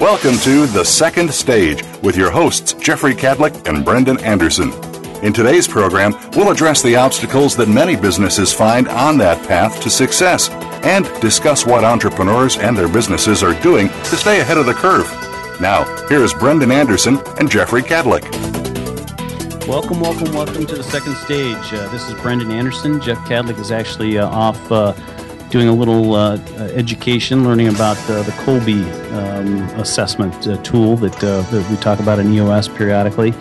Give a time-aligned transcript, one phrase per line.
[0.00, 4.72] Welcome to The Second Stage with your hosts, Jeffrey Cadlick and Brendan Anderson.
[5.24, 9.88] In today's program, we'll address the obstacles that many businesses find on that path to
[9.88, 10.50] success
[10.84, 15.06] and discuss what entrepreneurs and their businesses are doing to stay ahead of the curve.
[15.60, 18.24] Now, here's Brendan Anderson and Jeffrey Cadlick.
[19.68, 21.72] Welcome, welcome, welcome to the second stage.
[21.72, 23.00] Uh, this is Brendan Anderson.
[23.00, 24.92] Jeff Cadlick is actually uh, off uh,
[25.54, 31.12] doing a little uh, uh, education, learning about uh, the Kolbe um, assessment tool that,
[31.12, 33.32] that we talk about in EOS periodically.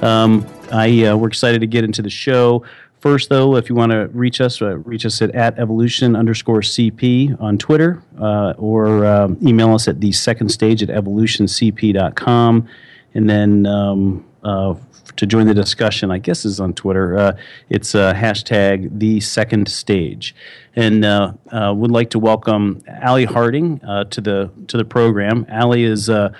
[0.00, 2.64] Um, I we're excited to get into the show.
[2.98, 6.62] First, though, if you want to reach us, uh, reach us at, at evolution underscore
[6.62, 12.68] CP on Twitter uh, or um, email us at the second stage at evolutioncp.com.
[13.14, 14.74] And then um, uh,
[15.16, 17.18] to join the discussion, I guess is on Twitter.
[17.18, 17.36] Uh,
[17.68, 20.34] it's uh, hashtag the second stage,
[20.74, 25.46] and uh, uh would like to welcome Allie Harding uh, to the to the program.
[25.48, 26.32] Allie is uh,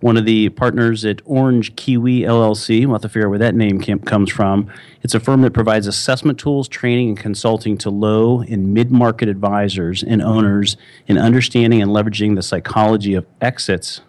[0.00, 2.86] one of the partners at Orange Kiwi LLC.
[2.86, 4.70] We'll have to figure out where that name came, comes from.
[5.02, 9.28] It's a firm that provides assessment tools, training, and consulting to low and mid market
[9.28, 10.76] advisors and owners
[11.06, 14.00] in understanding and leveraging the psychology of exits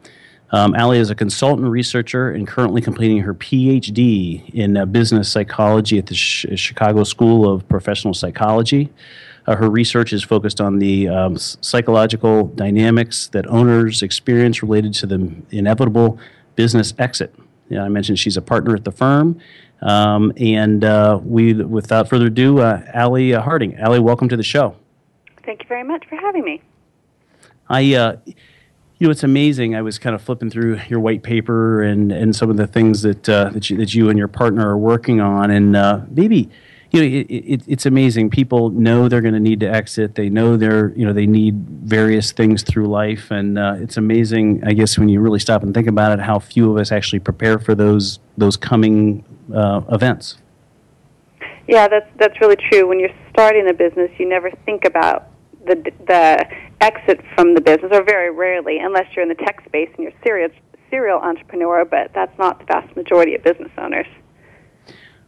[0.52, 5.98] Um, Allie is a consultant researcher and currently completing her PhD in uh, business psychology
[5.98, 8.90] at the Sh- Chicago School of Professional Psychology.
[9.46, 15.06] Uh, her research is focused on the um, psychological dynamics that owners experience related to
[15.06, 16.18] the inevitable
[16.56, 17.36] business exit.
[17.68, 19.42] Yeah, I mentioned she's a partner at the firm
[19.82, 23.76] um, and uh, we, without further ado, uh, Allie uh, Harding.
[23.76, 24.76] Allie, welcome to the show.
[25.44, 26.62] Thank you very much for having me.
[27.70, 28.36] I, uh, you
[29.08, 29.76] know, it's amazing.
[29.76, 33.02] I was kind of flipping through your white paper and, and some of the things
[33.04, 36.50] that uh, that you, that you and your partner are working on, and uh, maybe
[36.92, 38.30] you know, it, it, it's amazing.
[38.30, 40.16] People know they're going to need to exit.
[40.16, 44.64] They know they're, you know, they need various things through life, and uh, it's amazing.
[44.66, 47.20] I guess when you really stop and think about it, how few of us actually
[47.20, 50.38] prepare for those those coming uh, events.
[51.68, 52.88] Yeah, that's that's really true.
[52.88, 55.28] When you're starting a business, you never think about
[55.66, 55.76] the
[56.08, 56.46] the
[56.80, 60.20] exit from the business, or very rarely, unless you're in the tech space and you're
[60.24, 60.52] serious
[60.90, 61.84] serial entrepreneur.
[61.84, 64.08] But that's not the vast majority of business owners.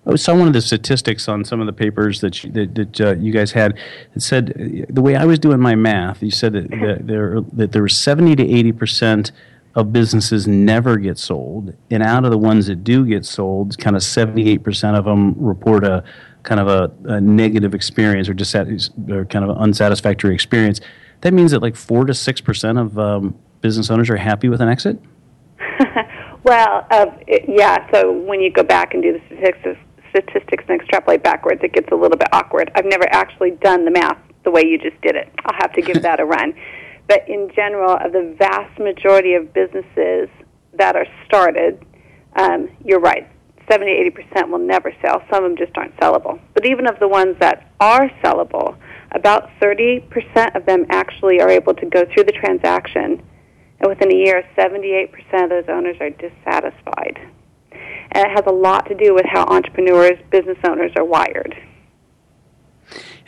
[0.05, 3.01] I saw one of the statistics on some of the papers that you, that, that
[3.01, 3.77] uh, you guys had.
[4.15, 6.23] It said the way I was doing my math.
[6.23, 9.33] You said that, that there that there was seventy to eighty percent
[9.75, 13.95] of businesses never get sold, and out of the ones that do get sold, kind
[13.95, 16.03] of seventy eight percent of them report a
[16.43, 20.81] kind of a, a negative experience or just or kind of an unsatisfactory experience.
[21.21, 24.61] That means that like four to six percent of um, business owners are happy with
[24.61, 24.99] an exit.
[26.43, 27.07] well, uh,
[27.47, 27.89] yeah.
[27.93, 29.79] So when you go back and do the statistics
[30.09, 32.71] statistics and extrapolate backwards, it gets a little bit awkward.
[32.75, 35.31] I've never actually done the math the way you just did it.
[35.45, 36.53] I'll have to give that a run.
[37.09, 40.29] But in general, of the vast majority of businesses
[40.73, 41.85] that are started,
[42.37, 43.27] um, you're right.
[43.69, 43.91] 70
[44.35, 45.21] 80% will never sell.
[45.29, 46.39] Some of them just aren't sellable.
[46.53, 48.77] But even of the ones that are sellable,
[49.11, 53.21] about 30% of them actually are able to go through the transaction.
[53.81, 55.11] And within a year, 78%
[55.43, 57.19] of those owners are dissatisfied
[58.11, 61.55] and it has a lot to do with how entrepreneurs, business owners are wired.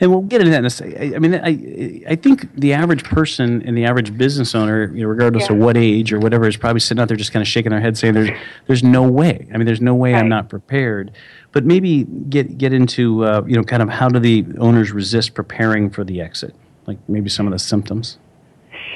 [0.01, 1.15] And we'll get into that in a second.
[1.15, 5.07] I mean, I, I think the average person and the average business owner, you know,
[5.07, 5.55] regardless yeah.
[5.55, 7.79] of what age or whatever, is probably sitting out there just kind of shaking their
[7.79, 8.31] head saying, there's,
[8.65, 9.47] there's no way.
[9.53, 10.19] I mean, there's no way right.
[10.19, 11.11] I'm not prepared.
[11.51, 15.35] But maybe get, get into, uh, you know, kind of how do the owners resist
[15.35, 16.55] preparing for the exit?
[16.87, 18.17] Like maybe some of the symptoms.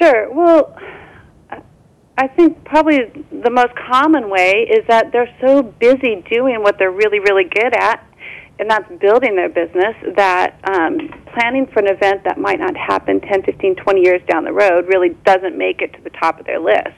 [0.00, 0.28] Sure.
[0.34, 0.76] Well,
[2.18, 2.98] I think probably
[3.30, 7.76] the most common way is that they're so busy doing what they're really, really good
[7.76, 8.04] at,
[8.58, 10.98] and that's building their business, that um,
[11.34, 14.86] planning for an event that might not happen 10, 15, 20 years down the road
[14.88, 16.96] really doesn't make it to the top of their list,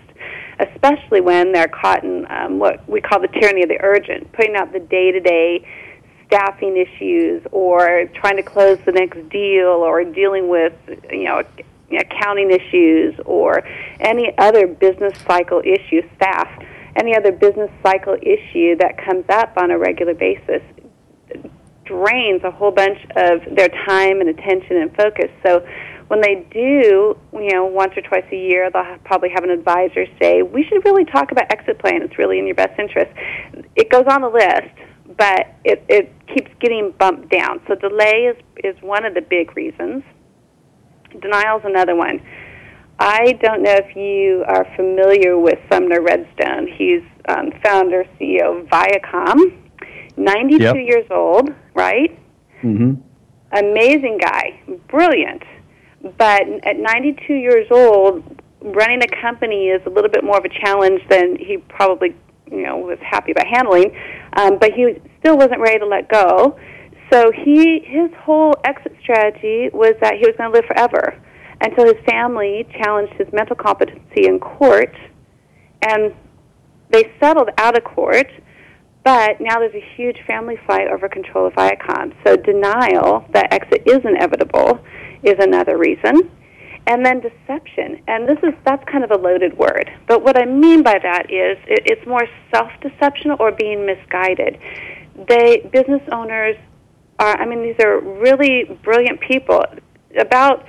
[0.61, 4.55] especially when they're caught in um, what we call the tyranny of the urgent, putting
[4.55, 5.67] out the day to day
[6.29, 10.75] staffing issues or trying to close the next deal or dealing with
[11.11, 11.43] you know
[11.99, 13.67] accounting issues or
[14.01, 16.47] any other business cycle issue staff
[16.97, 20.63] any other business cycle issue that comes up on a regular basis
[21.89, 25.65] drains a whole bunch of their time and attention and focus so
[26.09, 30.07] when they do, you know, once or twice a year, they'll probably have an advisor
[30.21, 32.03] say, "We should really talk about exit plan.
[32.03, 33.13] It's really in your best interest."
[33.77, 34.73] It goes on the list,
[35.17, 37.61] but it it keeps getting bumped down.
[37.69, 40.03] So delay is is one of the big reasons.
[41.21, 42.21] Denial is another one.
[42.99, 46.67] I don't know if you are familiar with Sumner Redstone.
[46.67, 49.68] He's um, founder CEO of Viacom.
[50.19, 50.77] 92 yep.
[50.77, 52.19] years old, right?
[52.63, 52.95] Mm-hmm.
[53.53, 55.43] Amazing guy, brilliant
[56.03, 58.23] but at 92 years old,
[58.61, 62.15] running a company is a little bit more of a challenge than he probably
[62.51, 63.97] you know was happy about handling.
[64.35, 66.59] Um, but he still wasn't ready to let go.
[67.13, 71.21] So he his whole exit strategy was that he was going to live forever
[71.61, 74.95] until his family challenged his mental competency in court,
[75.83, 76.15] and
[76.91, 78.31] they settled out of court.
[79.05, 82.15] But now there's a huge family fight over control of Viacom.
[82.27, 84.81] So denial that exit is inevitable
[85.23, 86.31] is another reason.
[86.87, 89.91] And then deception, and this is that's kind of a loaded word.
[90.07, 94.59] But what I mean by that is it, it's more self-deception or being misguided.
[95.29, 96.57] They business owners
[97.19, 97.37] are.
[97.39, 99.63] I mean, these are really brilliant people.
[100.19, 100.65] About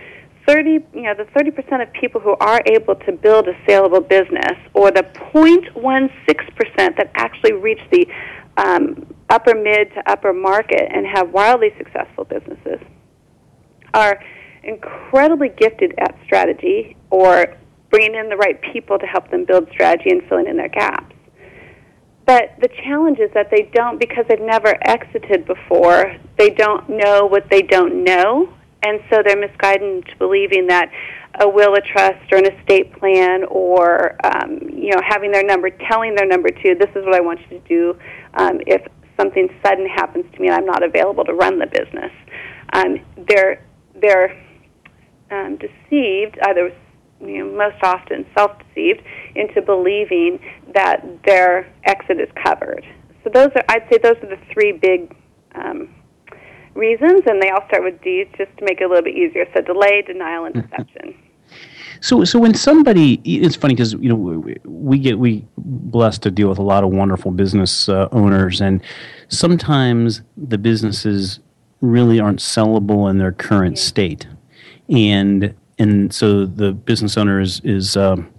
[0.50, 4.58] 30, you know, the 30% of people who are able to build a saleable business,
[4.74, 6.10] or the 0.16%
[6.76, 8.08] that actually reach the
[8.58, 12.80] um, upper mid to upper market and have wildly successful businesses,
[13.94, 14.20] are
[14.64, 17.56] incredibly gifted at strategy or
[17.92, 21.16] bringing in the right people to help them build strategy and filling in their gaps.
[22.26, 27.28] But the challenge is that they don't, because they've never exited before, they don't know
[27.28, 28.52] what they don't know,
[28.84, 30.92] and so they're misguided into believing that
[31.40, 35.70] a will, a trust, or an estate plan, or um, you know, having their number,
[35.70, 38.00] telling their number to, this is what I want you to do
[38.34, 38.82] um, if
[39.20, 42.12] something sudden happens to me and I'm not available to run the business.
[42.74, 43.66] Um, they're
[44.02, 44.32] they're
[45.30, 46.74] um, deceived, either
[47.22, 49.02] you know, most often self-deceived,
[49.36, 50.40] into believing
[50.74, 52.86] that their exit is covered.
[53.24, 55.14] So those are, I'd say, those are the three big
[55.54, 55.94] um,
[56.74, 59.46] reasons, and they all start with D, just to make it a little bit easier.
[59.54, 61.16] So delay, denial, and deception.
[62.02, 66.48] So, so when somebody, it's funny because you know we get we blessed to deal
[66.48, 68.82] with a lot of wonderful business uh, owners, and
[69.28, 71.40] sometimes the businesses
[71.82, 73.84] really aren't sellable in their current yeah.
[73.84, 74.28] state
[74.90, 78.30] and and so the business owner is is um,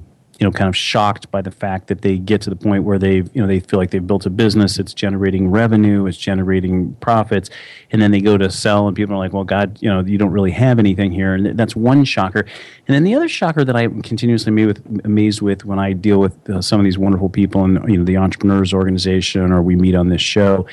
[0.41, 2.99] you know kind of shocked by the fact that they get to the point where
[2.99, 6.95] they you know they feel like they've built a business it's generating revenue it's generating
[6.95, 7.51] profits
[7.93, 10.19] and then they go to sell and people are like well god you know you
[10.19, 13.77] don't really have anything here and that's one shocker and then the other shocker that
[13.77, 17.29] i'm continuously amazed with, amazed with when i deal with uh, some of these wonderful
[17.29, 20.67] people in you know the entrepreneurs organization or we meet on this show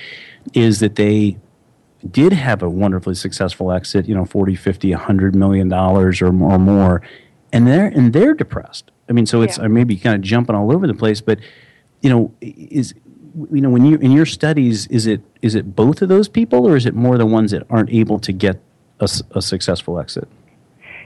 [0.54, 1.38] is that they
[2.10, 6.54] did have a wonderfully successful exit, you know, 40, 50, 100 million dollars or more,
[6.54, 7.02] or more,
[7.52, 8.92] and they're and they're depressed.
[9.10, 9.66] I mean, so it's yeah.
[9.66, 11.40] I may be kind of jumping all over the place, but
[12.02, 12.94] you know, is
[13.52, 16.68] you know when you in your studies, is it is it both of those people,
[16.68, 18.60] or is it more the ones that aren't able to get
[19.00, 20.28] a, a successful exit?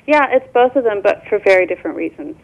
[0.08, 2.36] Yeah, it's both of them, but for very different reasons.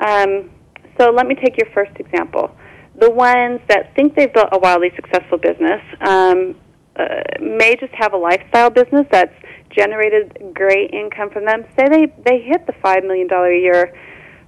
[0.00, 0.50] Um,
[0.98, 2.54] so let me take your first example.
[3.00, 6.54] The ones that think they've built a wildly successful business, um,
[6.96, 9.34] uh, may just have a lifestyle business that's
[9.70, 11.64] generated great income from them.
[11.76, 13.92] Say they they hit the five million dollar a year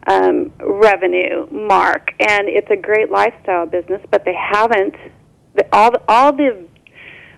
[0.07, 4.95] um, revenue mark, and it's a great lifestyle business, but they haven't
[5.73, 6.67] all all the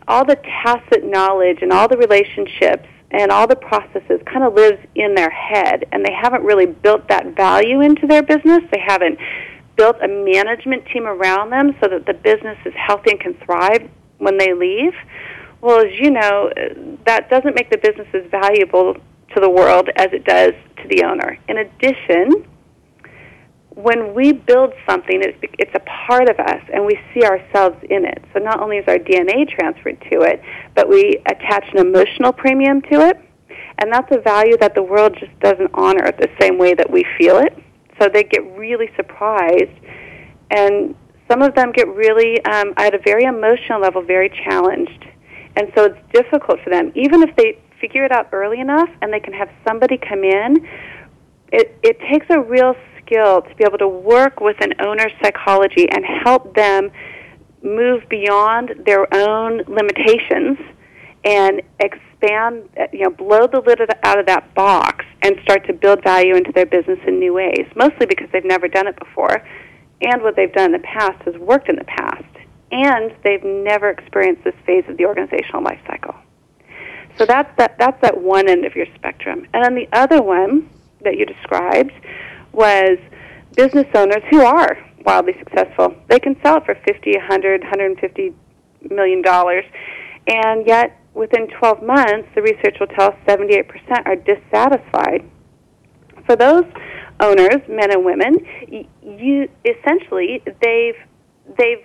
[0.06, 4.78] all the tacit knowledge and all the relationships and all the processes kind of lives
[4.94, 8.62] in their head, and they haven't really built that value into their business.
[8.70, 9.18] They haven't
[9.76, 13.88] built a management team around them so that the business is healthy and can thrive
[14.18, 14.92] when they leave.
[15.60, 16.50] Well, as you know,
[17.06, 18.94] that doesn't make the business as valuable
[19.34, 21.38] to the world as it does to the owner.
[21.48, 22.46] In addition,
[23.78, 28.04] when we build something, it's, it's a part of us, and we see ourselves in
[28.04, 28.24] it.
[28.34, 30.42] So not only is our DNA transferred to it,
[30.74, 33.20] but we attach an emotional premium to it,
[33.78, 37.04] and that's a value that the world just doesn't honor the same way that we
[37.16, 37.56] feel it.
[38.00, 39.78] So they get really surprised,
[40.50, 40.96] and
[41.30, 45.06] some of them get really, um, at a very emotional level, very challenged.
[45.54, 46.90] And so it's difficult for them.
[46.96, 50.66] Even if they figure it out early enough and they can have somebody come in,
[51.52, 52.74] it, it takes a real
[53.08, 56.90] skill to be able to work with an owner's psychology and help them
[57.62, 60.58] move beyond their own limitations
[61.24, 66.02] and expand, you know, blow the lid out of that box and start to build
[66.04, 69.42] value into their business in new ways, mostly because they've never done it before,
[70.02, 72.24] and what they've done in the past has worked in the past,
[72.70, 76.14] and they've never experienced this phase of the organizational life cycle.
[77.16, 79.48] So that's that, that's that one end of your spectrum.
[79.52, 80.70] And then the other one
[81.02, 81.92] that you described
[82.58, 82.98] was
[83.56, 85.94] business owners who are wildly successful.
[86.08, 88.34] They can sell it for 50, 100, 150
[88.90, 89.64] million dollars,
[90.26, 93.64] and yet within 12 months, the research will tell us 78%
[94.06, 95.28] are dissatisfied.
[96.26, 96.64] For those
[97.20, 98.36] owners, men and women,
[99.02, 100.94] you essentially they've
[101.56, 101.84] they've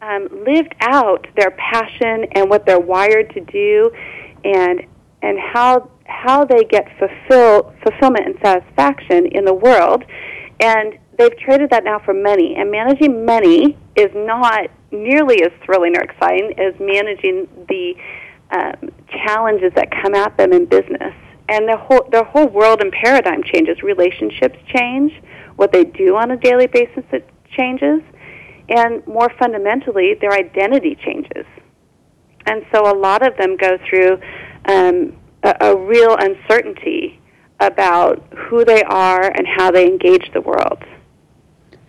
[0.00, 3.90] um, lived out their passion and what they're wired to do,
[4.44, 4.86] and
[5.22, 10.04] and how how they get fulfill fulfillment and satisfaction in the world,
[10.60, 12.54] and they've traded that now for money.
[12.56, 17.94] And managing money is not nearly as thrilling or exciting as managing the
[18.50, 21.14] um, challenges that come at them in business.
[21.48, 23.82] And their whole their whole world and paradigm changes.
[23.82, 25.12] Relationships change.
[25.56, 28.02] What they do on a daily basis it changes,
[28.68, 31.46] and more fundamentally, their identity changes.
[32.46, 34.18] And so, a lot of them go through
[34.68, 37.20] um, a, a real uncertainty
[37.60, 40.84] about who they are and how they engage the world.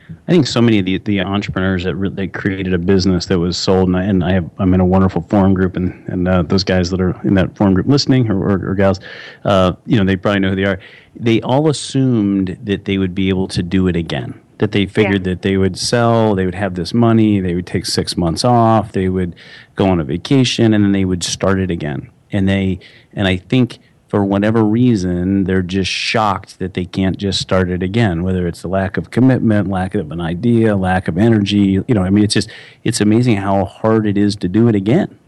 [0.09, 3.39] I think so many of the, the entrepreneurs that re- they created a business that
[3.39, 6.27] was sold, and I, and I have I'm in a wonderful forum group, and and
[6.27, 8.99] uh, those guys that are in that forum group listening or, or, or gals,
[9.45, 10.79] uh, you know, they probably know who they are.
[11.15, 14.41] They all assumed that they would be able to do it again.
[14.57, 15.33] That they figured yeah.
[15.33, 18.91] that they would sell, they would have this money, they would take six months off,
[18.91, 19.35] they would
[19.75, 22.09] go on a vacation, and then they would start it again.
[22.31, 22.79] And they
[23.13, 27.83] and I think for whatever reason, they're just shocked that they can't just start it
[27.83, 31.83] again, whether it's the lack of commitment, lack of an idea, lack of energy.
[31.87, 32.49] You know, I mean, it's just,
[32.83, 35.19] it's amazing how hard it is to do it again.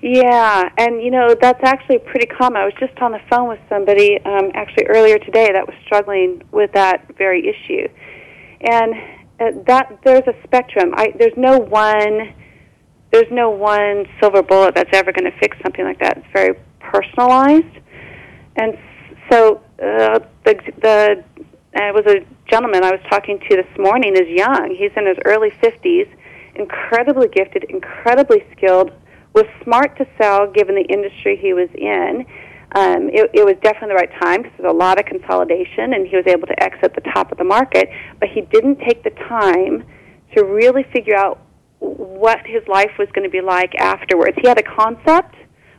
[0.00, 2.60] Yeah, and you know, that's actually pretty common.
[2.60, 6.42] I was just on the phone with somebody um, actually earlier today that was struggling
[6.50, 7.88] with that very issue.
[8.60, 8.94] And
[9.40, 10.92] uh, that there's a spectrum.
[10.96, 12.34] I, there's no one
[13.12, 16.18] there's no one silver bullet that's ever going to fix something like that.
[16.18, 17.78] It's very personalized.
[18.56, 18.78] And
[19.30, 21.24] so uh, the the
[21.74, 24.74] uh, it was a gentleman I was talking to this morning is young.
[24.76, 26.08] He's in his early 50s,
[26.54, 28.92] incredibly gifted, incredibly skilled,
[29.34, 32.26] was smart to sell given the industry he was in.
[32.74, 36.06] Um, it, it was definitely the right time because there's a lot of consolidation, and
[36.06, 37.88] he was able to exit the top of the market.
[38.20, 39.84] But he didn't take the time
[40.36, 41.40] to really figure out
[41.82, 44.36] what his life was going to be like afterwards.
[44.40, 45.34] He had a concept,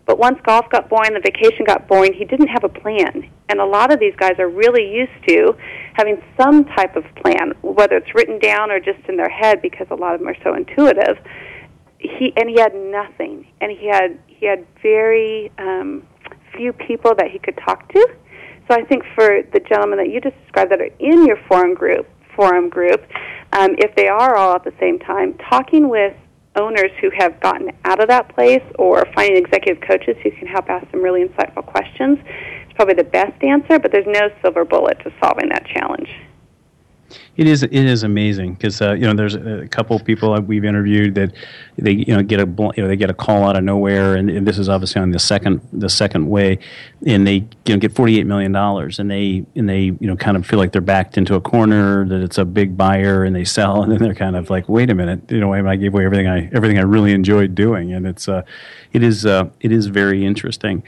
[0.06, 3.30] but once golf got boring, the vacation got boring, he didn't have a plan.
[3.48, 5.56] And a lot of these guys are really used to
[5.94, 9.88] having some type of plan, whether it's written down or just in their head because
[9.92, 11.18] a lot of them are so intuitive.
[12.00, 13.48] He and he had nothing.
[13.62, 16.06] And he had he had very um
[16.58, 18.08] few people that he could talk to.
[18.70, 21.74] So I think for the gentlemen that you just described that are in your forum
[21.74, 23.02] group, forum group,
[23.58, 26.16] um, if they are all at the same time, talking with
[26.56, 30.70] owners who have gotten out of that place or finding executive coaches who can help
[30.70, 35.00] ask some really insightful questions is probably the best answer, but there's no silver bullet
[35.00, 36.10] to solving that challenge.
[37.38, 41.16] It is it is amazing because uh, you know there's a couple people we've interviewed
[41.16, 41.34] that
[41.78, 44.30] they you know get a you know they get a call out of nowhere and,
[44.30, 46.60] and this is obviously on the second the second way
[47.06, 50.38] and they you know get 48 million dollars and they and they you know kind
[50.38, 53.46] of feel like they're backed into a corner that it's a big buyer and they
[53.46, 56.06] sell and then they're kind of like wait a minute you know I gave away
[56.06, 58.44] everything I everything I really enjoyed doing and it's uh,
[58.94, 60.84] it is uh, it is very interesting.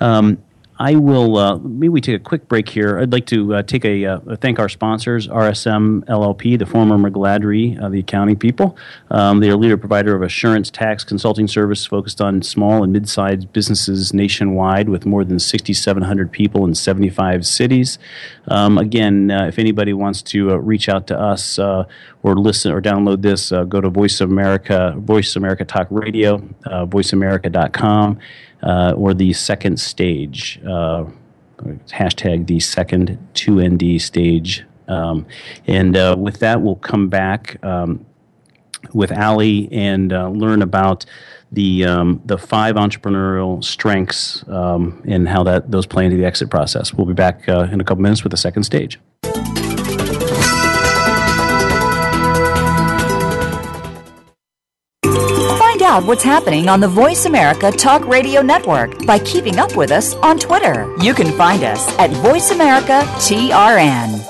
[0.00, 0.42] Um,
[0.82, 1.36] I will.
[1.38, 2.98] Uh, maybe we take a quick break here.
[2.98, 7.80] I'd like to uh, take a uh, thank our sponsors, RSM LLP, the former McGladrey,
[7.80, 8.76] uh, the accounting people.
[9.08, 12.92] Um, they are a leader provider of assurance tax consulting service focused on small and
[12.92, 18.00] mid-sized businesses nationwide, with more than 6,700 people in 75 cities.
[18.48, 21.86] Um, again, uh, if anybody wants to uh, reach out to us or
[22.24, 28.18] listen or download this, go to Voice America, Voice America Talk Radio, voiceamerica.com
[28.62, 30.60] uh, or the second stage.
[30.66, 31.06] Uh,
[31.88, 34.64] hashtag the second 2ND stage.
[34.88, 35.26] Um,
[35.66, 38.04] and uh, with that, we'll come back um,
[38.92, 41.04] with Allie and uh, learn about
[41.52, 46.50] the um, the five entrepreneurial strengths um, and how that those play into the exit
[46.50, 46.94] process.
[46.94, 48.98] We'll be back uh, in a couple minutes with the second stage.
[55.92, 60.14] Out what's happening on the Voice America Talk Radio Network by keeping up with us
[60.14, 60.90] on Twitter.
[61.02, 64.26] You can find us at Voice America TRN.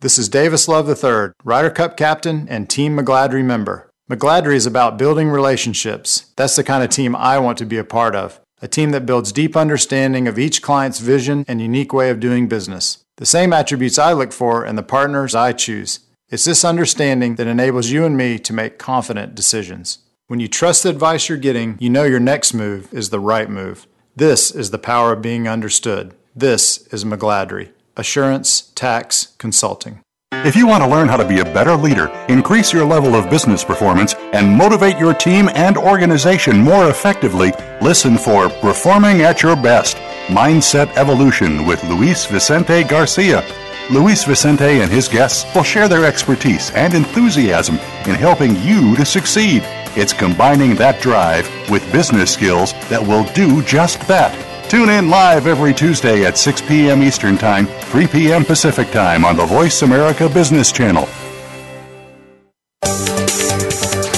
[0.00, 3.90] This is Davis Love III, Ryder Cup captain and Team McGladrey member.
[4.10, 6.34] McGladrey is about building relationships.
[6.36, 8.38] That's the kind of team I want to be a part of.
[8.60, 12.46] A team that builds deep understanding of each client's vision and unique way of doing
[12.46, 13.02] business.
[13.16, 16.00] The same attributes I look for in the partners I choose.
[16.28, 20.00] It's this understanding that enables you and me to make confident decisions.
[20.28, 23.48] When you trust the advice you're getting, you know your next move is the right
[23.48, 23.86] move.
[24.14, 26.12] This is the power of being understood.
[26.36, 27.70] This is McGladrey.
[27.96, 30.02] Assurance Tax Consulting.
[30.32, 33.30] If you want to learn how to be a better leader, increase your level of
[33.30, 39.56] business performance, and motivate your team and organization more effectively, listen for Performing at Your
[39.56, 43.40] Best Mindset Evolution with Luis Vicente Garcia.
[43.90, 47.76] Luis Vicente and his guests will share their expertise and enthusiasm
[48.06, 49.62] in helping you to succeed.
[49.96, 54.34] It's combining that drive with business skills that will do just that.
[54.68, 57.02] Tune in live every Tuesday at 6 p.m.
[57.02, 58.44] Eastern Time, 3 p.m.
[58.44, 61.06] Pacific Time on the Voice America Business Channel.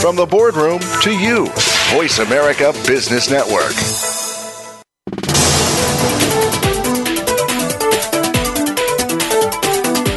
[0.00, 1.46] From the boardroom to you,
[1.94, 4.09] Voice America Business Network.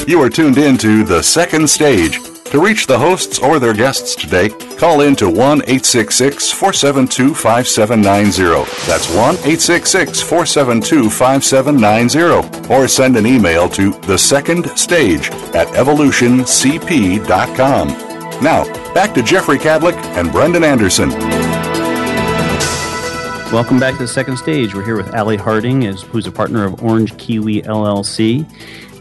[0.05, 2.19] You are tuned in to The Second Stage.
[2.51, 8.69] To reach the hosts or their guests today, call in to 1 866 472 5790.
[8.85, 12.73] That's 1 866 472 5790.
[12.73, 17.87] Or send an email to The Second Stage at evolutioncp.com.
[18.43, 21.11] Now, back to Jeffrey Cadlick and Brendan Anderson.
[23.53, 24.75] Welcome back to the second stage.
[24.75, 28.45] We're here with Allie Harding, who's a partner of Orange Kiwi LLC.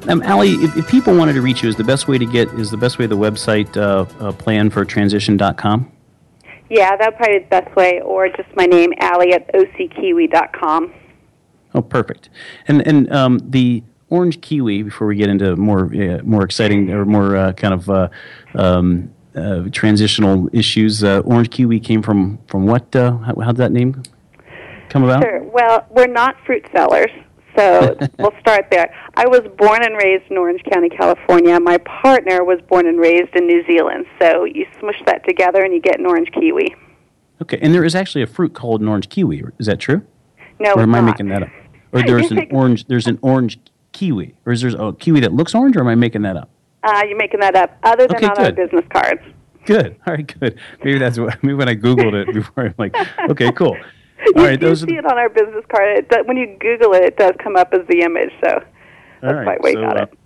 [0.09, 2.49] Um, Allie, if, if, people wanted to reach you, is the best way to get
[2.55, 5.93] is the best way the website uh, uh, planfortransition.com?
[6.69, 10.93] Yeah, that'd probably be the best way, or just my name, Allie at ockiwi.com.
[11.75, 12.31] Oh, perfect.
[12.67, 14.83] And and um, the orange kiwi.
[14.83, 18.09] Before we get into more uh, more exciting or more uh, kind of uh,
[18.55, 22.89] um, uh, transitional issues, orange kiwi came from from what?
[22.93, 24.03] how, how did that name
[24.89, 25.23] come about?
[25.23, 25.43] Sure.
[25.45, 27.11] Well, we're not fruit sellers.
[27.57, 28.95] So we'll start there.
[29.15, 31.59] I was born and raised in Orange County, California.
[31.61, 34.07] My partner was born and raised in New Zealand.
[34.21, 36.75] So you smush that together and you get an orange kiwi.
[37.43, 39.43] Okay, and there is actually a fruit called an orange kiwi.
[39.59, 40.03] Is that true?
[40.61, 41.07] No, or am I not.
[41.07, 41.49] making that up?
[41.93, 42.87] Or there's an orange.
[42.87, 43.59] There's an orange
[43.91, 46.51] kiwi, or is there a kiwi that looks orange, or am I making that up?
[46.85, 47.77] Uh, you're making that up.
[47.83, 49.23] Other than okay, on our business cards.
[49.65, 49.97] Good.
[50.07, 50.41] All right.
[50.41, 50.59] Good.
[50.85, 51.37] Maybe that's what.
[51.43, 52.95] Maybe when I googled it before, I'm like,
[53.31, 53.77] okay, cool.
[54.27, 55.99] You right, do see it on our business card.
[55.99, 58.31] It does, when you Google it, it does come up as the image.
[58.45, 58.63] So
[59.21, 60.19] that's right, why we so, got uh, it.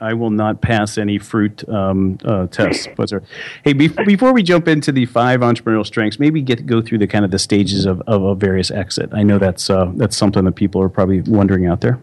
[0.00, 2.86] I will not pass any fruit um, uh, tests.
[2.96, 3.12] But
[3.64, 7.06] hey, be- before we jump into the five entrepreneurial strengths, maybe get go through the
[7.06, 9.10] kind of the stages of, of a various exit.
[9.12, 11.98] I know that's uh, that's something that people are probably wondering out there.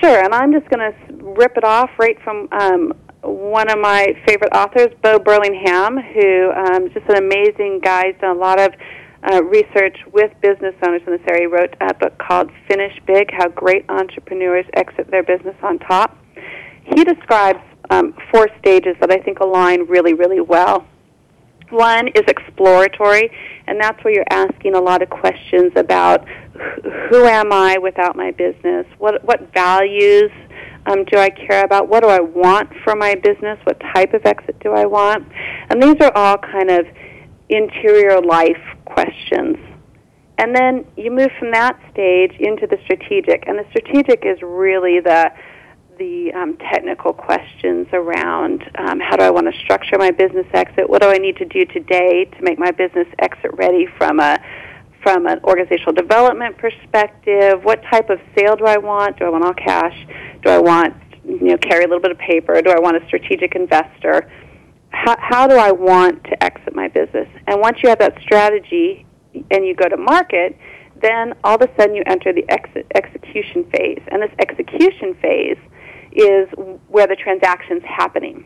[0.00, 4.16] Sure, and I'm just going to rip it off right from um, one of my
[4.26, 8.08] favorite authors, Bo Burlingham, who um, is just an amazing guy.
[8.08, 8.72] He's done a lot of
[9.30, 11.42] uh, research with business owners in this area.
[11.42, 16.18] He wrote a book called Finish Big How Great Entrepreneurs Exit Their Business on Top.
[16.84, 20.86] He describes um, four stages that I think align really, really well.
[21.70, 23.30] One is exploratory,
[23.66, 26.26] and that's where you're asking a lot of questions about
[27.08, 28.86] who am I without my business?
[28.98, 30.30] What, what values
[30.86, 31.88] um, do I care about?
[31.88, 33.58] What do I want for my business?
[33.64, 35.26] What type of exit do I want?
[35.70, 36.86] And these are all kind of
[37.48, 38.60] interior life
[38.94, 39.56] questions.
[40.38, 45.00] And then you move from that stage into the strategic, and the strategic is really
[45.00, 45.30] the
[45.98, 50.88] the um, technical questions around um, how do I want to structure my business exit?
[50.88, 54.38] What do I need to do today to make my business exit ready from a
[55.02, 57.62] from an organizational development perspective?
[57.62, 59.18] What type of sale do I want?
[59.18, 59.96] Do I want all cash?
[60.42, 62.60] Do I want you know carry a little bit of paper?
[62.62, 64.30] Do I want a strategic investor?
[64.92, 67.28] How, how do I want to exit my business?
[67.46, 69.06] And once you have that strategy
[69.50, 70.56] and you go to market,
[71.00, 74.02] then all of a sudden you enter the ex- execution phase.
[74.08, 75.58] And this execution phase
[76.12, 76.48] is
[76.88, 78.44] where the transaction's happening.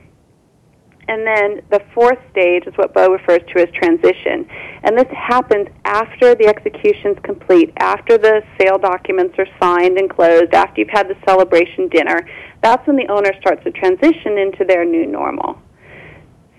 [1.09, 4.49] And then the fourth stage is what Bo refers to as transition.
[4.83, 10.53] And this happens after the execution's complete, after the sale documents are signed and closed,
[10.53, 12.27] after you've had the celebration dinner.
[12.63, 15.61] That's when the owner starts to transition into their new normal.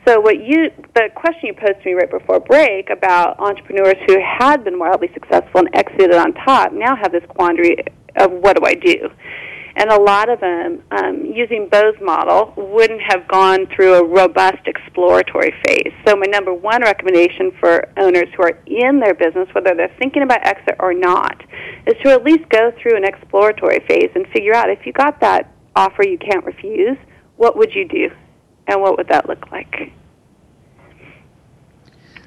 [0.07, 4.17] So what you the question you posed to me right before break about entrepreneurs who
[4.23, 7.75] had been wildly successful and exited on top now have this quandary
[8.15, 9.09] of what do I do?
[9.75, 14.65] And a lot of them, um, using Bo's model, wouldn't have gone through a robust
[14.65, 15.91] exploratory phase.
[16.07, 20.23] So my number one recommendation for owners who are in their business, whether they're thinking
[20.23, 21.43] about exit or not,
[21.85, 25.19] is to at least go through an exploratory phase and figure out if you got
[25.19, 26.97] that offer you can't refuse,
[27.35, 28.09] what would you do?
[28.67, 29.93] And what would that look like?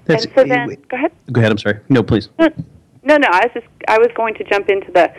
[0.06, 1.12] That's, and so then, go ahead.
[1.30, 1.52] Go ahead.
[1.52, 1.80] I'm sorry.
[1.88, 2.30] No, please.
[2.38, 2.48] No,
[3.02, 3.28] no, no.
[3.30, 5.12] I was just I was going to jump into the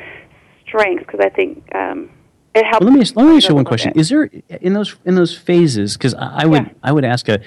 [0.66, 2.10] strengths because I think um,
[2.54, 2.84] it helps.
[2.84, 3.94] Well, let me let me ask you one question.
[3.94, 4.02] Bit.
[4.02, 5.96] Is there in those in those phases?
[5.96, 6.74] Because I, I, would yeah.
[6.84, 7.40] I would ask a.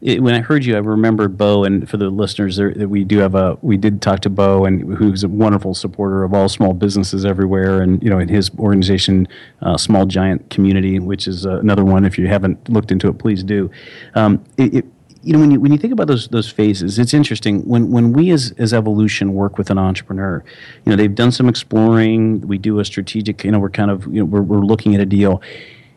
[0.00, 3.02] It, when I heard you, I remembered Bo, and for the listeners, there, that we
[3.02, 6.48] do have a we did talk to Bo, and who's a wonderful supporter of all
[6.48, 9.26] small businesses everywhere, and you know, in his organization,
[9.62, 12.04] uh, Small Giant Community, which is uh, another one.
[12.04, 13.70] If you haven't looked into it, please do.
[14.14, 14.84] Um, it, it,
[15.24, 18.12] you know when you when you think about those those phases, it's interesting when when
[18.12, 20.44] we as as evolution work with an entrepreneur,
[20.84, 22.40] you know they've done some exploring.
[22.42, 25.00] We do a strategic, you know, we're kind of you know we're we're looking at
[25.00, 25.42] a deal,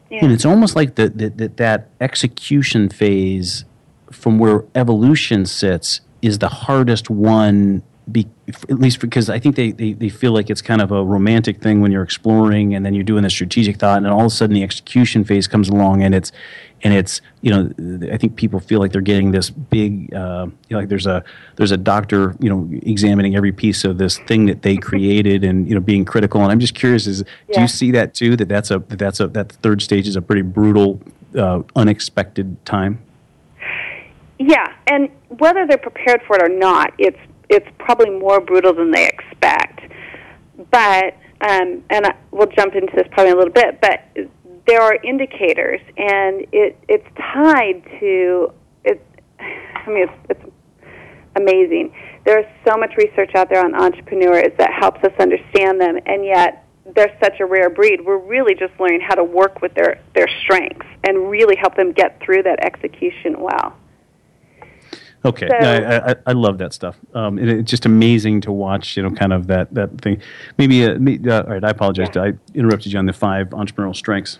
[0.10, 0.20] yeah.
[0.24, 3.64] and it's almost like that that that execution phase
[4.12, 9.71] from where evolution sits is the hardest one be, at least because I think they,
[9.71, 12.93] they, they feel like it's kind of a romantic thing when you're exploring and then
[12.93, 15.69] you're doing the strategic thought and then all of a sudden the execution phase comes
[15.69, 16.32] along and it's
[16.84, 17.71] and it's you know
[18.12, 21.24] I think people feel like they're getting this big uh, you know, like there's a
[21.58, 25.67] there's a doctor you know examining every piece of this thing that they created and
[25.69, 27.56] you know being critical and I'm just curious is yeah.
[27.56, 30.15] do you see that too that that's a that that's a that third stage is
[30.15, 31.00] a pretty brutal
[31.38, 33.02] uh, unexpected time
[34.47, 37.17] yeah and whether they're prepared for it or not it's
[37.51, 39.82] it's probably more brutal than they expect.
[40.71, 44.01] But um, and I, we'll jump into this probably a little bit, but
[44.67, 48.54] there are indicators, and it it's tied to
[48.86, 49.06] it.
[49.39, 50.54] I mean, it's, it's
[51.36, 51.93] amazing.
[52.25, 56.23] There is so much research out there on entrepreneurs that helps us understand them, and
[56.23, 57.99] yet they're such a rare breed.
[58.06, 61.91] We're really just learning how to work with their their strengths and really help them
[61.91, 63.75] get through that execution well.
[65.23, 66.97] Okay, so, I, I, I, love that stuff.
[67.13, 68.97] Um, it, it's just amazing to watch.
[68.97, 70.19] You know, kind of that that thing.
[70.57, 71.63] Maybe, uh, me, uh, all right.
[71.63, 72.10] I apologize.
[72.15, 72.23] Yeah.
[72.23, 74.39] I interrupted you on the five entrepreneurial strengths.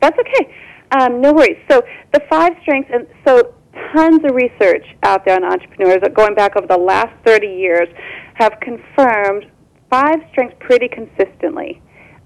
[0.00, 0.54] That's okay.
[0.90, 1.58] Um, no worries.
[1.70, 3.54] So the five strengths, and so
[3.94, 7.88] tons of research out there on entrepreneurs, going back over the last thirty years,
[8.34, 9.46] have confirmed
[9.88, 11.80] five strengths pretty consistently.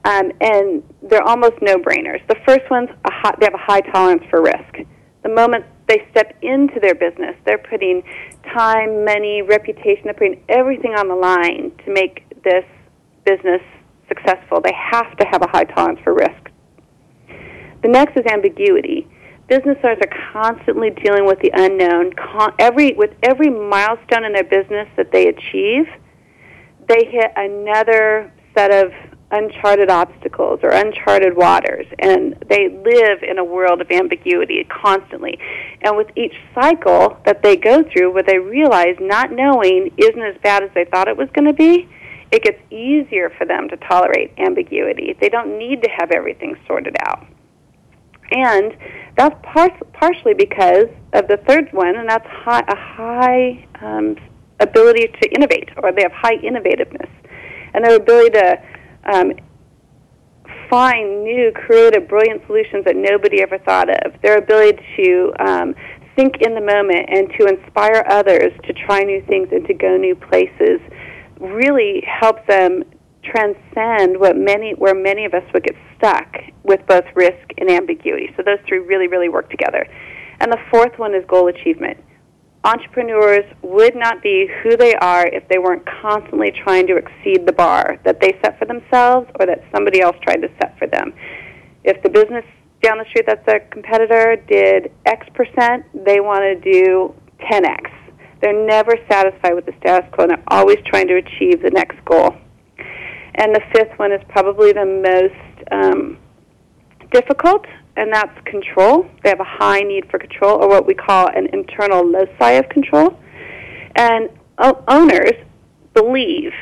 [0.06, 2.26] Um, and they're almost no-brainers.
[2.28, 4.88] The first one's a high, they have a high tolerance for risk.
[5.24, 8.02] The moment they step into their business, they're putting
[8.52, 12.64] time, money, reputation, they're putting everything on the line to make this
[13.24, 13.62] business
[14.08, 14.60] successful.
[14.60, 16.50] They have to have a high tolerance for risk.
[17.82, 19.06] The next is ambiguity.
[19.48, 22.12] Business owners are constantly dealing with the unknown.
[22.58, 25.86] Every with every milestone in their business that they achieve,
[26.88, 28.92] they hit another set of
[29.30, 35.38] uncharted obstacles or uncharted waters and they live in a world of ambiguity constantly.
[35.82, 40.36] And with each cycle that they go through where they realize not knowing isn't as
[40.42, 41.88] bad as they thought it was going to be
[42.32, 45.16] it gets easier for them to tolerate ambiguity.
[45.20, 47.24] They don't need to have everything sorted out.
[48.32, 48.76] And
[49.16, 54.16] that's par- partially because of the third one and that's high, a high um,
[54.58, 57.08] ability to innovate or they have high innovativeness.
[57.74, 58.62] And their ability to
[59.12, 59.32] um,
[60.68, 64.20] find new, creative, brilliant solutions that nobody ever thought of.
[64.22, 65.74] Their ability to um,
[66.16, 69.96] think in the moment and to inspire others to try new things and to go
[69.96, 70.80] new places
[71.40, 72.82] really helps them
[73.22, 78.32] transcend what many where many of us would get stuck with both risk and ambiguity.
[78.36, 79.86] So those three really, really work together.
[80.40, 81.98] And the fourth one is goal achievement
[82.66, 87.52] entrepreneurs would not be who they are if they weren't constantly trying to exceed the
[87.52, 91.14] bar that they set for themselves or that somebody else tried to set for them.
[91.84, 92.44] If the business
[92.82, 97.14] down the street that's a competitor did X percent, they want to do
[97.50, 97.90] 10X.
[98.42, 102.04] They're never satisfied with the status quo and they're always trying to achieve the next
[102.04, 102.34] goal.
[103.36, 106.18] And the fifth one is probably the most um,
[107.12, 107.64] difficult
[107.96, 109.06] and that's control.
[109.22, 112.68] They have a high need for control, or what we call an internal loci of
[112.68, 113.18] control.
[113.96, 114.28] And
[114.58, 115.32] owners
[115.94, 116.52] believe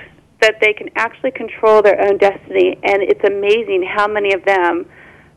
[0.41, 4.87] that they can actually control their own destiny, and it's amazing how many of them,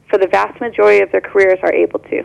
[0.10, 2.20] for the vast majority of their careers, are able to.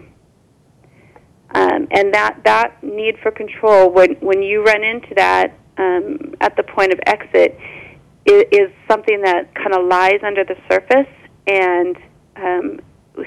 [1.55, 6.57] Um, and that, that need for control, when, when you run into that um, at
[6.57, 7.59] the point of exit,
[8.25, 11.13] is, is something that kind of lies under the surface
[11.47, 11.97] and
[12.37, 12.81] um,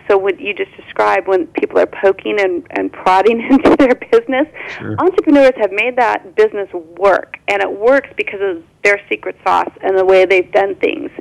[0.08, 4.48] so what you just described when people are poking and, and prodding into their business
[4.70, 4.96] sure.
[5.00, 6.68] entrepreneurs have made that business
[6.98, 11.12] work and it works because of their secret sauce and the way they've done things.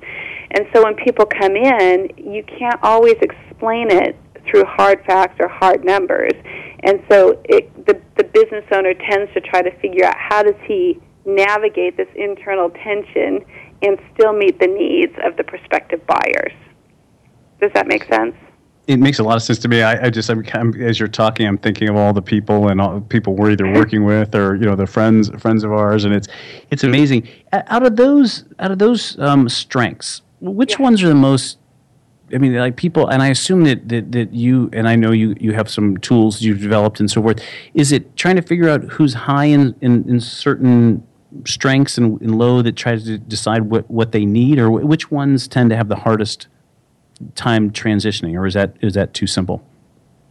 [0.52, 4.16] And so when people come in you can't always explain it
[4.50, 6.32] through hard facts or hard numbers.
[6.80, 10.56] And so it, the, the business owner tends to try to figure out how does
[10.66, 13.44] he navigate this internal tension
[13.82, 16.52] and still meet the needs of the prospective buyers.
[17.60, 18.34] Does that make sense
[18.86, 19.82] it makes a lot of sense to me.
[19.82, 22.80] I, I just, I'm, I'm, as you're talking, I'm thinking of all the people and
[22.80, 26.14] all people we're either working with or you know the friends friends of ours, and
[26.14, 26.28] it's
[26.70, 27.26] it's amazing.
[27.52, 30.82] Out of those out of those um, strengths, which yeah.
[30.82, 31.58] ones are the most?
[32.32, 35.34] I mean, like people, and I assume that, that that you and I know you
[35.38, 37.42] you have some tools you've developed and so forth.
[37.74, 41.06] Is it trying to figure out who's high in in, in certain
[41.46, 45.48] strengths and, and low that tries to decide what what they need, or which ones
[45.48, 46.48] tend to have the hardest?
[47.34, 49.64] Time transitioning, or is that is that too simple?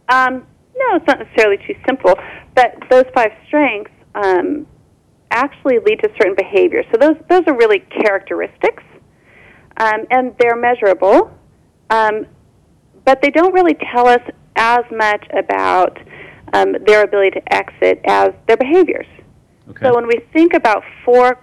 [0.08, 2.14] Um, no, it's not necessarily too simple.
[2.54, 4.66] But those five strengths um,
[5.30, 6.86] actually lead to certain behaviors.
[6.92, 8.82] So those those are really characteristics,
[9.76, 11.30] um, and they're measurable.
[11.90, 12.26] Um,
[13.04, 14.22] but they don't really tell us
[14.56, 15.98] as much about
[16.52, 19.06] um, their ability to exit as their behaviors.
[19.68, 19.86] Okay.
[19.86, 21.38] So when we think about four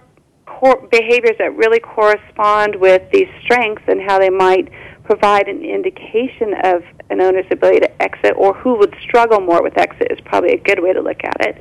[0.46, 4.68] core behaviors that really correspond with these strengths and how they might
[5.04, 9.76] provide an indication of an owner's ability to exit or who would struggle more with
[9.76, 11.58] exit is probably a good way to look at it.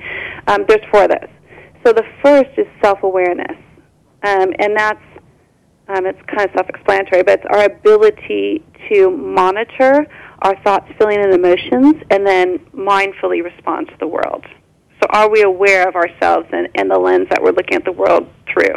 [0.47, 1.30] Um, there's four of those.
[1.86, 3.58] So the first is self-awareness,
[4.23, 5.01] um, and that's
[5.88, 10.08] um, it's kind of self-explanatory, but it's our ability to monitor
[10.43, 14.45] our thoughts, feelings, and emotions, and then mindfully respond to the world.
[15.01, 17.91] So are we aware of ourselves and, and the lens that we're looking at the
[17.91, 18.75] world through?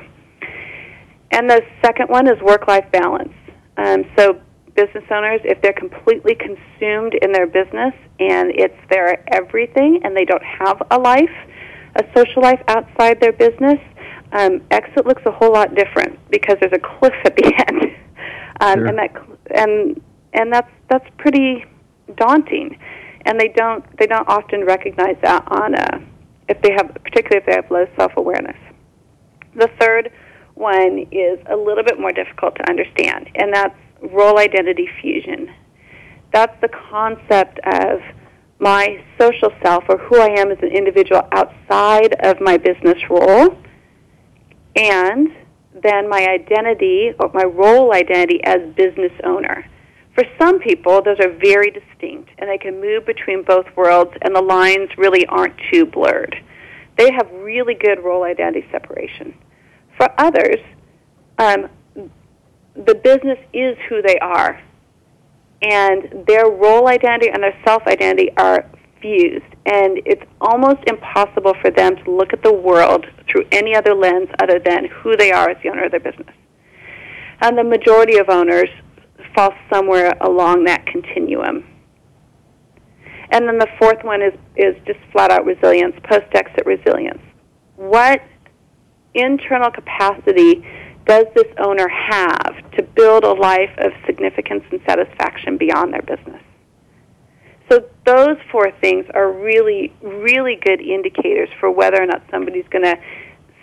[1.31, 3.35] And the second one is work-life balance.
[3.77, 4.41] Um, so
[4.75, 10.25] business owners, if they're completely consumed in their business and it's their everything and they
[10.25, 11.31] don't have a life,
[11.97, 13.79] a social life outside their business,
[14.33, 17.97] um, exit looks a whole lot different because there's a cliff at the end,
[18.61, 18.87] um, sure.
[18.87, 19.17] and that
[19.55, 21.65] and and that's that's pretty
[22.17, 22.79] daunting,
[23.27, 26.03] and they don't they don't often recognize that on a
[26.49, 28.57] if they have particularly if they have low self awareness.
[29.55, 30.11] The third
[30.55, 33.77] one is a little bit more difficult to understand, and that's
[34.13, 35.53] role identity fusion.
[36.33, 38.01] That's the concept of
[38.59, 43.57] my social self or who I am as an individual outside of my business role
[44.77, 45.29] and
[45.83, 49.69] then my identity or my role identity as business owner.
[50.15, 54.35] For some people, those are very distinct and they can move between both worlds and
[54.35, 56.37] the lines really aren't too blurred.
[56.97, 59.35] They have really good role identity separation.
[59.97, 60.59] For others,
[61.39, 61.69] um,
[62.75, 64.61] the business is who they are,
[65.63, 68.69] and their role identity and their self identity are
[69.01, 73.95] fused, and it's almost impossible for them to look at the world through any other
[73.95, 76.35] lens other than who they are as the owner of their business.
[77.41, 78.69] And the majority of owners
[79.35, 81.65] fall somewhere along that continuum.
[83.31, 87.21] And then the fourth one is, is just flat out resilience, post exit resilience.
[87.77, 88.23] What
[89.15, 90.65] internal capacity
[91.07, 96.43] does this owner have to build a life of significance and satisfaction beyond their business?
[97.71, 102.85] So those four things are really, really good indicators for whether or not somebody's going
[102.85, 102.97] to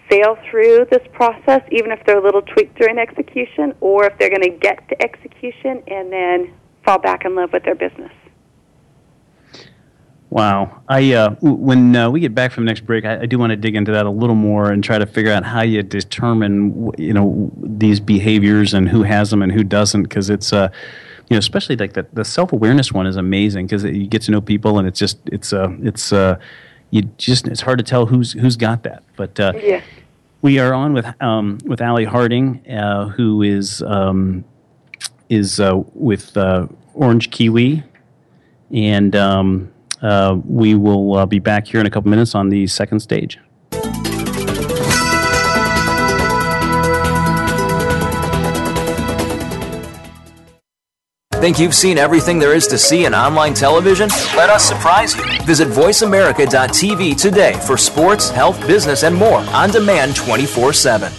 [0.09, 4.29] sail through this process, even if they're a little tweaked during execution, or if they're
[4.29, 8.11] going to get to execution and then fall back in love with their business.
[10.31, 10.81] Wow.
[10.87, 13.49] I uh, when uh, we get back from the next break, I, I, do want
[13.49, 16.89] to dig into that a little more and try to figure out how you determine
[16.97, 20.69] you know these behaviors and who has them and who doesn't because it's uh
[21.29, 24.31] you know especially like the, the self awareness one is amazing because you get to
[24.31, 26.39] know people and it's just it's uh it's uh
[26.91, 29.81] you just it's hard to tell who's who's got that but uh, yeah.
[30.41, 34.45] we are on with um with Allie Harding uh, who is um
[35.27, 37.83] is uh, with uh, Orange Kiwi
[38.71, 39.70] and um
[40.01, 43.39] uh, we will uh, be back here in a couple minutes on the second stage.
[51.41, 54.09] Think you've seen everything there is to see in online television?
[54.37, 55.23] Let us surprise you.
[55.43, 61.11] Visit VoiceAmerica.tv today for sports, health, business, and more on demand 24 7.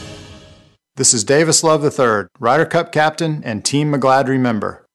[0.95, 4.82] This is Davis Love III, Ryder Cup captain and Team McGladrey member.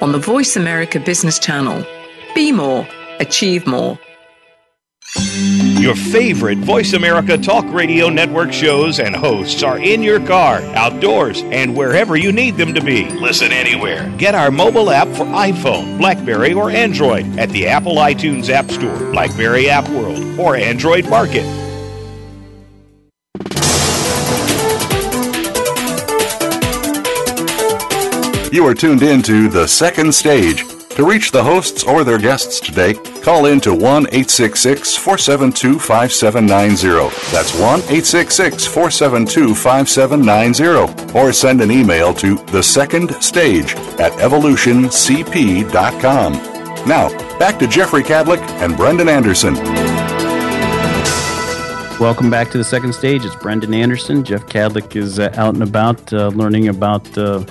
[0.00, 1.84] on the Voice America Business Channel.
[2.34, 2.86] Be more,
[3.20, 3.98] achieve more.
[5.78, 11.42] Your favorite Voice America Talk Radio Network shows and hosts are in your car, outdoors,
[11.44, 13.08] and wherever you need them to be.
[13.10, 14.12] Listen anywhere.
[14.18, 19.12] Get our mobile app for iPhone, Blackberry, or Android at the Apple iTunes App Store,
[19.12, 21.65] Blackberry App World, or Android Market.
[28.56, 30.64] You are tuned in to The Second Stage.
[30.94, 37.14] To reach the hosts or their guests today, call in to 1 866 472 5790.
[37.30, 41.12] That's 1 866 472 5790.
[41.12, 46.32] Or send an email to The Second Stage at evolutioncp.com.
[46.88, 49.52] Now, back to Jeffrey Cadlick and Brendan Anderson.
[52.00, 53.26] Welcome back to the second stage.
[53.26, 54.24] It's Brendan Anderson.
[54.24, 57.44] Jeff Cadlick is uh, out and about uh, learning about uh,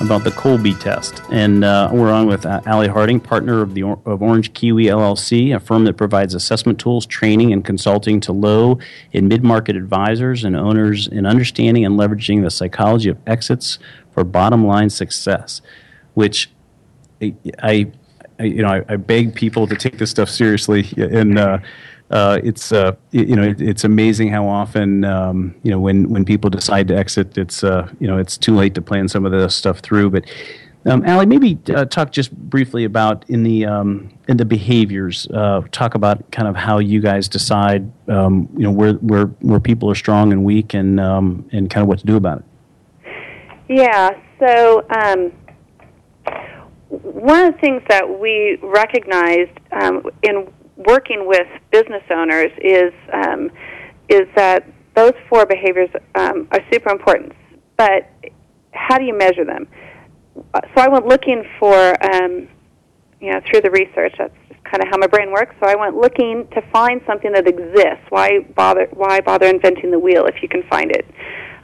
[0.00, 1.22] about the Kolbe test.
[1.30, 5.54] And uh, we're on with uh, Allie Harding, partner of the of Orange Kiwi LLC,
[5.54, 8.78] a firm that provides assessment tools, training, and consulting to low
[9.12, 13.78] and mid market advisors and owners in understanding and leveraging the psychology of exits
[14.12, 15.60] for bottom line success.
[16.14, 16.50] Which
[17.22, 17.92] I, I
[18.40, 21.38] you know, I, I, beg people to take this stuff seriously and.
[21.38, 21.58] Uh,
[22.10, 26.24] uh, it's uh, you know it, it's amazing how often um, you know when when
[26.24, 29.32] people decide to exit, it's uh, you know it's too late to plan some of
[29.32, 30.10] this stuff through.
[30.10, 30.24] But
[30.86, 35.28] um, Allie, maybe uh, talk just briefly about in the um, in the behaviors.
[35.32, 39.60] Uh, talk about kind of how you guys decide um, you know where where where
[39.60, 42.44] people are strong and weak, and um, and kind of what to do about it.
[43.68, 44.18] Yeah.
[44.40, 45.32] So um,
[46.88, 50.48] one of the things that we recognized um, in
[50.86, 53.50] working with business owners is um,
[54.08, 57.32] is that those four behaviors um, are super important.
[57.76, 58.10] But
[58.72, 59.68] how do you measure them?
[60.54, 61.74] So I went looking for,
[62.12, 62.48] um,
[63.20, 64.14] you know, through the research.
[64.18, 65.54] That's just kind of how my brain works.
[65.60, 68.04] So I went looking to find something that exists.
[68.08, 68.88] Why bother?
[68.92, 71.06] Why bother inventing the wheel if you can find it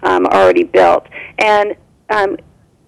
[0.03, 1.07] um, already built?
[1.39, 1.75] And
[2.11, 2.37] um,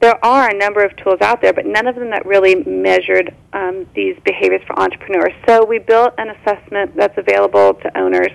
[0.00, 3.34] there are a number of tools out there, but none of them that really measured
[3.52, 5.32] um, these behaviors for entrepreneurs.
[5.46, 8.30] So we built an assessment that's available to owners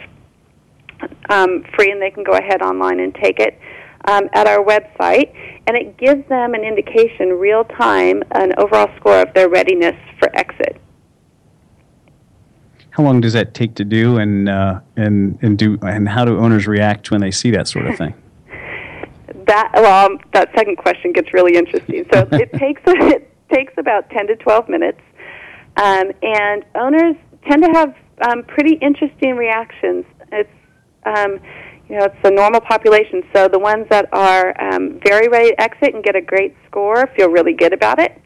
[1.30, 3.58] um, free, and they can go ahead online and take it
[4.06, 5.34] um, at our website.
[5.66, 10.36] And it gives them an indication, real time, an overall score of their readiness for
[10.36, 10.82] exit.
[12.90, 16.38] How long does that take to do, and uh, and and do, and how do
[16.38, 18.14] owners react when they see that sort of thing?
[19.54, 22.06] That well, that second question gets really interesting.
[22.12, 25.00] So it takes it takes about ten to twelve minutes,
[25.78, 27.16] um, and owners
[27.48, 27.96] tend to have
[28.28, 30.06] um, pretty interesting reactions.
[30.32, 30.50] It's
[31.06, 31.40] um,
[31.88, 35.62] you know it's the normal population, so the ones that are um, very ready to
[35.62, 38.20] exit and get a great score feel really good about it,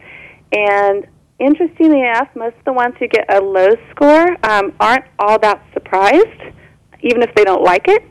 [0.54, 1.06] and
[1.40, 5.62] interestingly enough, most of the ones who get a low score um, aren't all that
[5.74, 6.42] surprised,
[7.02, 8.04] even if they don't like it.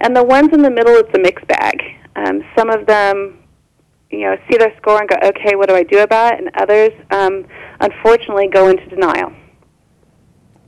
[0.00, 1.97] And the ones in the middle, it's a mixed bag.
[2.24, 3.38] Um, some of them,
[4.10, 6.40] you know, see their score and go, okay, what do I do about it?
[6.40, 7.46] And others, um,
[7.80, 9.32] unfortunately, go into denial.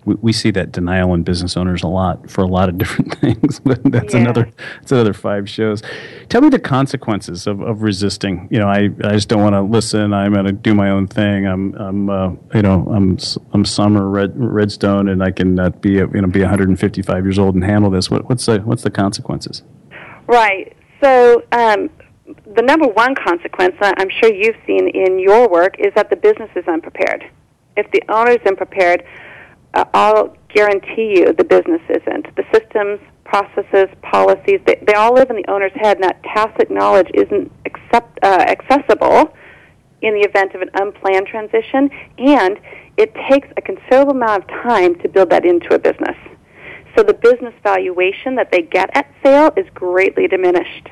[0.05, 3.15] We, we see that denial in business owners a lot for a lot of different
[3.21, 4.21] things, but that's yeah.
[4.21, 5.83] another that's another five shows.
[6.29, 8.49] Tell me the consequences of, of resisting.
[8.51, 10.15] You know, I, I just don't want to listen.
[10.15, 11.47] I'm going to do my own thing.
[11.47, 13.19] I'm I'm uh, you know I'm
[13.53, 17.55] I'm Sumner Red, Redstone, and I can uh, be you know be 155 years old
[17.55, 18.11] and handle this.
[18.11, 19.63] What, what's the what's the consequences?
[20.27, 20.77] Right.
[21.03, 21.91] So, um,
[22.55, 26.51] the number one consequence, I'm sure you've seen in your work, is that the business
[26.55, 27.25] is unprepared.
[27.77, 29.05] If the owner is unprepared,
[29.75, 32.35] uh, I'll guarantee you the business isn't.
[32.37, 36.71] The systems, processes, policies, they, they all live in the owner's head, and that tacit
[36.71, 39.35] knowledge isn't accept, uh, accessible
[40.03, 42.59] in the event of an unplanned transition, and
[42.97, 46.17] it takes a considerable amount of time to build that into a business.
[46.97, 50.89] So the business valuation that they get at sale is greatly diminished.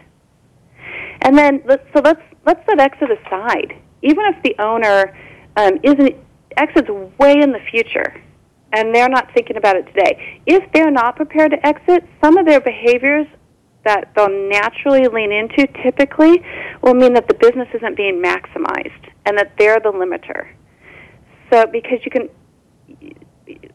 [1.23, 1.63] And then,
[1.95, 3.75] so let's let's set exit aside.
[4.03, 5.17] Even if the owner
[5.57, 6.15] um, isn't
[6.57, 6.89] exits
[7.19, 8.23] way in the future,
[8.73, 10.41] and they're not thinking about it today.
[10.47, 13.27] If they're not prepared to exit, some of their behaviors
[13.85, 16.43] that they'll naturally lean into typically
[16.83, 20.49] will mean that the business isn't being maximized and that they're the limiter.
[21.51, 22.29] So because you can,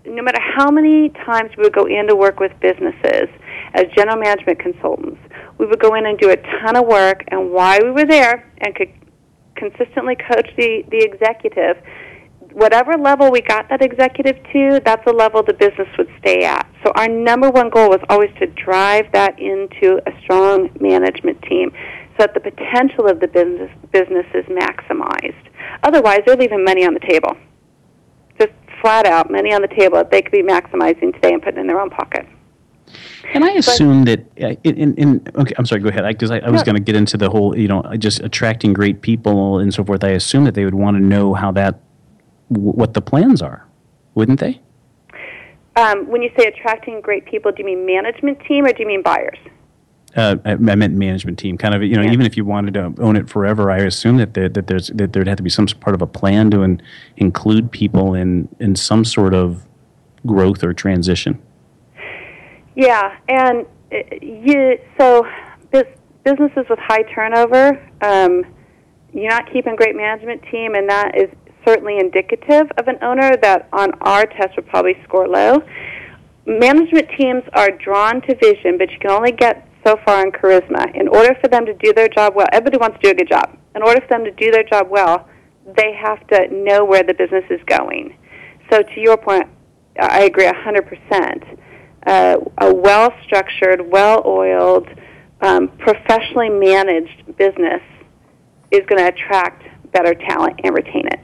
[0.05, 3.29] no matter how many times we would go in to work with businesses
[3.73, 5.19] as general management consultants,
[5.57, 7.23] we would go in and do a ton of work.
[7.29, 8.91] And why we were there and could
[9.55, 11.77] consistently coach the the executive,
[12.51, 16.67] whatever level we got that executive to, that's the level the business would stay at.
[16.83, 21.71] So our number one goal was always to drive that into a strong management team
[22.19, 25.47] so that the potential of the business business is maximized.
[25.83, 27.35] Otherwise, they're leaving money on the table.
[28.83, 31.67] Flat out money on the table that they could be maximizing today and putting in
[31.67, 32.27] their own pocket.
[33.33, 36.05] And I assume that uh, in, in, okay, I'm sorry, go ahead.
[36.05, 38.73] Because I, I, I, was going to get into the whole, you know, just attracting
[38.73, 40.03] great people and so forth.
[40.03, 41.79] I assume that they would want to know how that
[42.49, 43.65] what the plans are,
[44.15, 44.61] wouldn't they?
[45.77, 48.87] Um, when you say attracting great people, do you mean management team or do you
[48.87, 49.39] mean buyers?
[50.15, 51.57] Uh, I, I, meant management team.
[51.57, 52.11] Kind of, you know, yeah.
[52.11, 55.11] even if you wanted to own it forever, I assume that there, that there's that
[55.11, 56.81] there'd have to be some part of a plan to in,
[57.17, 59.65] include people in in some sort of
[60.25, 61.41] growth or transition.
[62.75, 65.25] Yeah, and uh, you so
[66.23, 68.45] businesses with high turnover, um,
[69.13, 71.29] you're not keeping great management team, and that is
[71.65, 75.61] certainly indicative of an owner that on our test would probably score low.
[76.45, 80.93] Management teams are drawn to vision, but you can only get so far in charisma.
[80.95, 83.29] In order for them to do their job well, everybody wants to do a good
[83.29, 83.57] job.
[83.75, 85.27] In order for them to do their job well,
[85.77, 88.17] they have to know where the business is going.
[88.71, 89.47] So, to your point,
[89.99, 91.59] I agree 100%.
[92.05, 94.87] Uh, a well structured, well oiled,
[95.41, 97.81] um, professionally managed business
[98.71, 101.19] is going to attract better talent and retain it.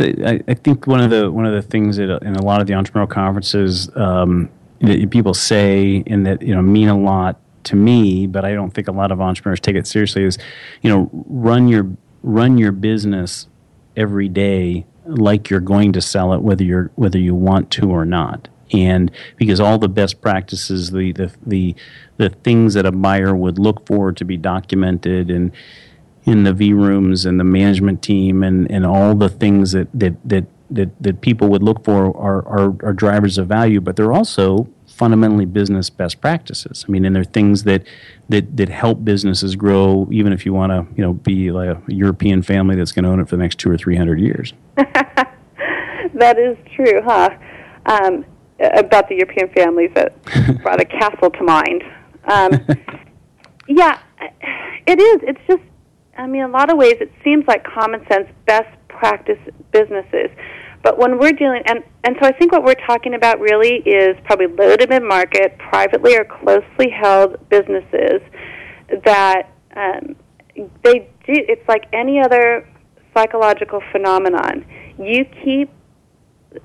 [0.00, 2.68] I, I, think one of the one of the things that in a lot of
[2.68, 4.48] the entrepreneurial conferences um,
[4.80, 8.72] that people say and that you know mean a lot to me, but I don't
[8.72, 10.24] think a lot of entrepreneurs take it seriously.
[10.24, 10.38] Is
[10.82, 11.90] you know run your
[12.22, 13.46] run your business
[13.96, 18.04] every day like you're going to sell it, whether you're whether you want to or
[18.04, 18.48] not.
[18.70, 21.74] And because all the best practices, the the the,
[22.18, 25.52] the things that a buyer would look for to be documented and
[26.28, 30.16] in the V rooms and the management team and, and all the things that, that,
[30.28, 34.12] that, that, that people would look for are, are, are drivers of value, but they're
[34.12, 36.84] also fundamentally business best practices.
[36.86, 37.86] I mean, and they're things that,
[38.28, 41.82] that, that help businesses grow, even if you want to, you know, be like a
[41.86, 44.52] European family that's going to own it for the next two or three hundred years.
[44.76, 47.30] that is true, huh?
[47.86, 48.24] Um,
[48.60, 50.20] about the European families that
[50.62, 51.84] brought a castle to mind.
[52.24, 52.52] Um,
[53.68, 54.00] yeah,
[54.86, 55.20] it is.
[55.22, 55.62] It's just
[56.18, 59.38] I mean, in a lot of ways it seems like common sense, best practice
[59.72, 60.30] businesses.
[60.82, 64.16] But when we're dealing, and, and so I think what we're talking about really is
[64.24, 68.20] probably low to mid market, privately or closely held businesses
[69.04, 70.16] that um,
[70.82, 72.68] they do, it's like any other
[73.14, 74.64] psychological phenomenon.
[74.98, 75.70] You keep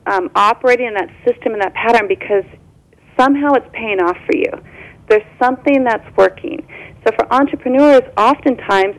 [0.07, 2.45] um, operating in that system and that pattern because
[3.19, 4.51] somehow it's paying off for you.
[5.09, 6.65] There's something that's working.
[7.05, 8.95] So for entrepreneurs, oftentimes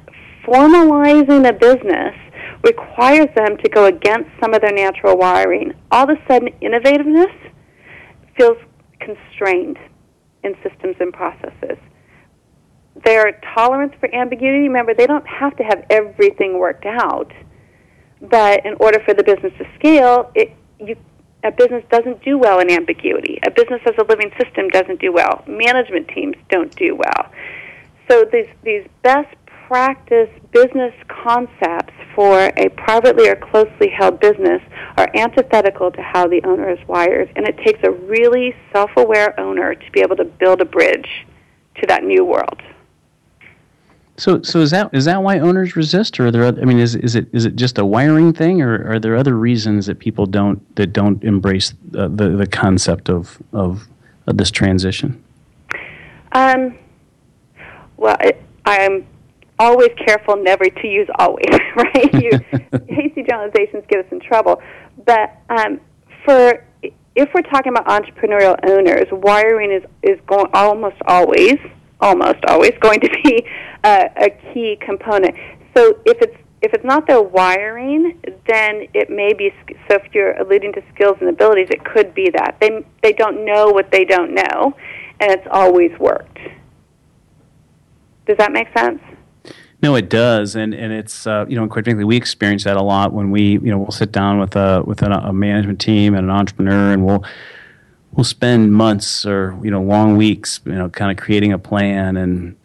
[0.47, 2.15] formalizing a business
[2.65, 5.75] requires them to go against some of their natural wiring.
[5.91, 7.33] All of a sudden, innovativeness
[8.37, 8.57] feels
[9.01, 9.79] constrained
[10.43, 11.79] in systems and processes.
[13.05, 17.31] Their tolerance for ambiguity, remember, they don't have to have everything worked out.
[18.23, 20.97] But in order for the business to scale, it, you,
[21.43, 23.39] a business doesn't do well in ambiguity.
[23.47, 25.45] A business as a living system doesn't do well.
[25.47, 27.31] Management teams don't do well.
[28.11, 29.35] So these, these best
[29.67, 34.63] practice business concepts for a privately or closely held business
[34.97, 37.33] are antithetical to how the owner is wired.
[37.37, 41.27] And it takes a really self aware owner to be able to build a bridge
[41.81, 42.63] to that new world.
[44.17, 46.45] So, so is that is that why owners resist, or are there?
[46.45, 49.17] Other, I mean, is is it is it just a wiring thing, or are there
[49.17, 53.89] other reasons that people don't that don't embrace uh, the the concept of of,
[54.29, 55.21] of this transition?
[56.31, 56.79] Um,
[57.97, 59.05] well, it, I'm
[59.59, 61.45] always careful never to use always,
[61.77, 62.15] right?
[62.15, 62.31] You,
[62.89, 64.63] hasty generalizations get us in trouble.
[65.05, 65.81] But um,
[66.25, 66.65] for
[67.17, 71.57] if we're talking about entrepreneurial owners, wiring is is going almost always,
[72.01, 73.47] almost always going to be
[73.85, 75.35] a, a key component.
[75.77, 79.53] So if it's if it's not their wiring, then it may be.
[79.89, 83.45] So if you're alluding to skills and abilities, it could be that they they don't
[83.45, 84.75] know what they don't know,
[85.21, 86.39] and it's always worked.
[88.27, 89.01] Does that make sense?
[89.85, 92.83] No, it does, and and it's uh, you know quite frankly we experience that a
[92.83, 96.15] lot when we you know we'll sit down with a with a, a management team
[96.15, 97.23] and an entrepreneur and we'll
[98.13, 102.17] we'll spend months or you know long weeks you know kind of creating a plan
[102.17, 102.57] and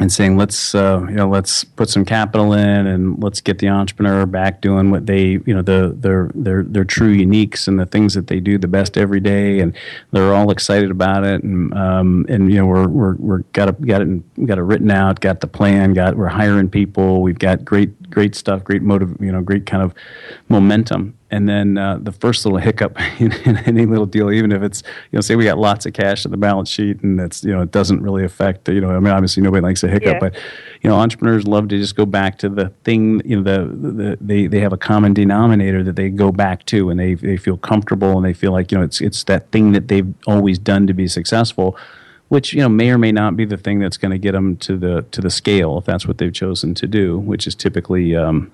[0.00, 3.68] and saying let's uh, you know let's put some capital in and let's get the
[3.68, 7.86] entrepreneur back doing what they you know the their their their true uniques and the
[7.86, 9.60] things that they do the best every day.
[9.60, 9.74] And
[10.10, 11.44] they're all excited about it.
[11.44, 14.90] And um, and you know we're we're we're got it got it got it written
[14.90, 17.22] out got the plan got we're hiring people.
[17.22, 19.94] We've got great great stuff great motive you know great kind of
[20.48, 24.62] momentum and then uh, the first little hiccup in, in, any little deal, even if
[24.62, 27.42] it's you know, say we got lots of cash in the balance sheet, and it's
[27.42, 30.14] you know, it doesn't really affect you know, I mean, obviously nobody likes a hiccup,
[30.14, 30.20] yeah.
[30.20, 30.34] but
[30.82, 34.18] you know, entrepreneurs love to just go back to the thing, you know, the, the
[34.20, 37.56] they they have a common denominator that they go back to, and they they feel
[37.56, 40.86] comfortable, and they feel like you know, it's it's that thing that they've always done
[40.86, 41.76] to be successful
[42.28, 44.56] which you know may or may not be the thing that's going to get them
[44.56, 48.16] to the to the scale if that's what they've chosen to do, which is typically
[48.16, 48.50] um,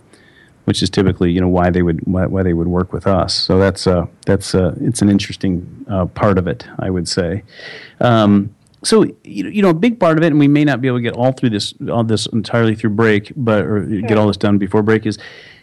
[0.71, 3.35] which is typically you know why they would why, why they would work with us.
[3.35, 7.43] So that's uh, that's uh, it's an interesting uh, part of it, I would say.
[8.01, 8.55] Um,
[8.85, 11.03] so you know a big part of it, and we may not be able to
[11.03, 14.03] get all through this all this entirely through break, but or sure.
[14.03, 15.18] get all this done before break is.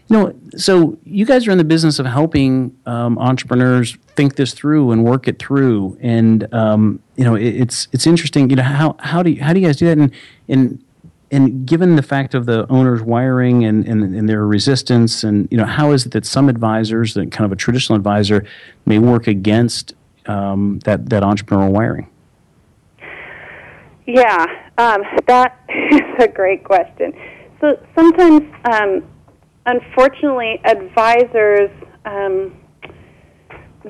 [0.10, 4.54] You know, so you guys are in the business of helping um, entrepreneurs think this
[4.54, 8.50] through and work it through, and um, you know, it, it's it's interesting.
[8.50, 9.98] You know, how how do you, how do you guys do that?
[9.98, 10.12] And
[10.50, 10.84] and
[11.32, 15.58] and given the fact of the owner's wiring and, and, and, their resistance and you
[15.58, 18.46] know how is it that some advisors that kind of a traditional advisor
[18.86, 19.94] may work against
[20.28, 22.10] um, that that entrepreneurial wiring?
[24.06, 24.46] Yeah
[24.78, 27.14] um, that is a great question.
[27.60, 29.04] So sometimes um,
[29.66, 31.72] unfortunately advisors
[32.06, 32.56] um,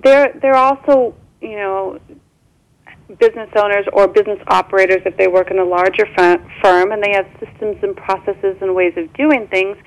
[0.04, 2.00] they're they're also you know
[3.20, 7.26] business owners or business operators if they work in a larger firm and they have
[7.40, 9.78] systems and processes and ways of doing things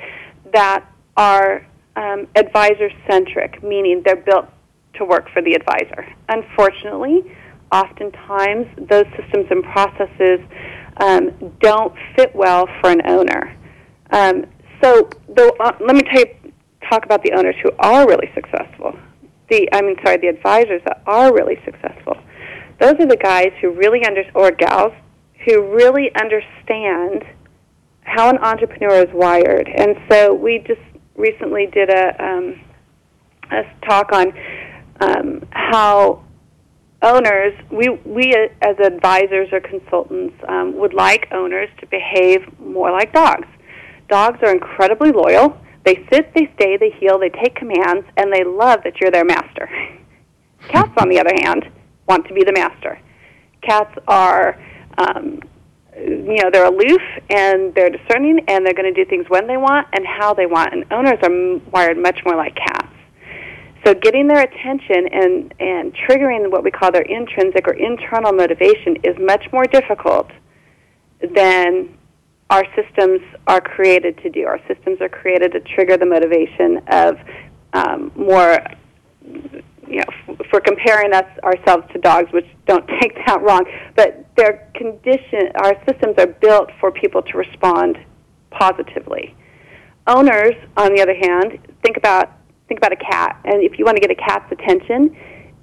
[0.52, 0.84] that
[1.16, 1.66] are
[1.96, 4.46] um, advisor centric, meaning they're built
[4.94, 6.06] to work for the advisor.
[6.28, 7.36] Unfortunately,
[7.72, 10.40] oftentimes those systems and processes
[10.96, 13.54] um, don't fit well for an owner.
[14.10, 14.46] Um,
[14.82, 16.52] so, the, uh, let me tell you,
[16.88, 18.98] talk about the owners who are really successful.
[19.50, 22.16] The, I mean, sorry, the advisors that are really successful
[22.80, 24.92] those are the guys who really under or gals
[25.44, 27.24] who really understand
[28.02, 29.68] how an entrepreneur is wired.
[29.68, 30.80] And so we just
[31.14, 32.60] recently did a um,
[33.50, 34.32] a talk on
[35.00, 36.24] um, how
[37.02, 43.12] owners we we as advisors or consultants um, would like owners to behave more like
[43.12, 43.48] dogs.
[44.08, 45.56] Dogs are incredibly loyal.
[45.84, 49.24] They sit, they stay, they heel, they take commands, and they love that you're their
[49.24, 49.70] master.
[50.68, 51.70] Cats, on the other hand,
[52.10, 53.00] want to be the master.
[53.62, 54.60] Cats are,
[54.98, 55.40] um,
[55.96, 59.56] you know, they're aloof and they're discerning and they're going to do things when they
[59.56, 60.72] want and how they want.
[60.74, 62.92] And owners are wired much more like cats.
[63.84, 68.96] So getting their attention and, and triggering what we call their intrinsic or internal motivation
[69.04, 70.28] is much more difficult
[71.34, 71.96] than
[72.50, 74.46] our systems are created to do.
[74.46, 77.18] Our systems are created to trigger the motivation of
[77.72, 78.58] um, more
[79.90, 83.64] you know, we're comparing us ourselves to dogs, which don't take that wrong,
[83.96, 87.98] but their condition, our systems are built for people to respond
[88.50, 89.34] positively.
[90.06, 92.32] Owners, on the other hand, think about
[92.68, 95.16] think about a cat, and if you want to get a cat's attention,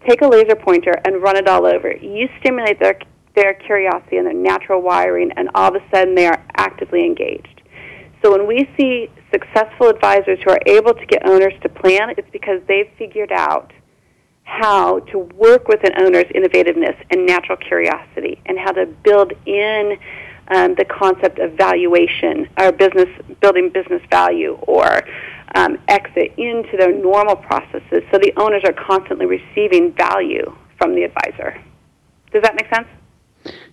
[0.08, 1.96] take a laser pointer and run it all over.
[1.96, 3.00] You stimulate their
[3.36, 7.62] their curiosity and their natural wiring, and all of a sudden they are actively engaged.
[8.24, 12.30] So when we see successful advisors who are able to get owners to plan, it's
[12.32, 13.72] because they've figured out
[14.48, 19.98] how to work with an owner's innovativeness and natural curiosity and how to build in
[20.48, 23.10] um, the concept of valuation or business
[23.42, 25.04] building business value or
[25.56, 31.04] um, exit into their normal processes so the owners are constantly receiving value from the
[31.04, 31.62] advisor.
[32.32, 32.88] Does that make sense?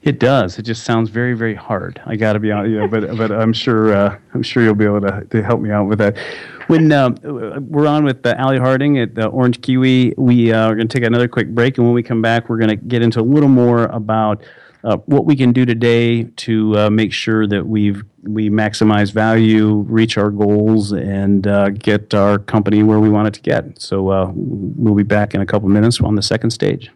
[0.04, 0.58] It does.
[0.58, 1.98] It just sounds very, very hard.
[2.04, 4.74] I got to be honest, you know, but but I'm sure uh, I'm sure you'll
[4.74, 6.18] be able to, to help me out with that.
[6.66, 10.74] When um, we're on with uh, Allie Harding at uh, Orange Kiwi, we uh, are
[10.74, 13.00] going to take another quick break, and when we come back, we're going to get
[13.00, 14.44] into a little more about
[14.84, 19.86] uh, what we can do today to uh, make sure that we've we maximize value,
[19.88, 23.80] reach our goals, and uh, get our company where we want it to get.
[23.80, 26.90] So uh, we'll be back in a couple minutes on the second stage.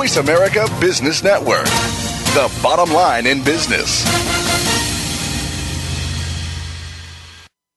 [0.00, 1.66] Voice America Business Network,
[2.32, 4.02] the bottom line in business.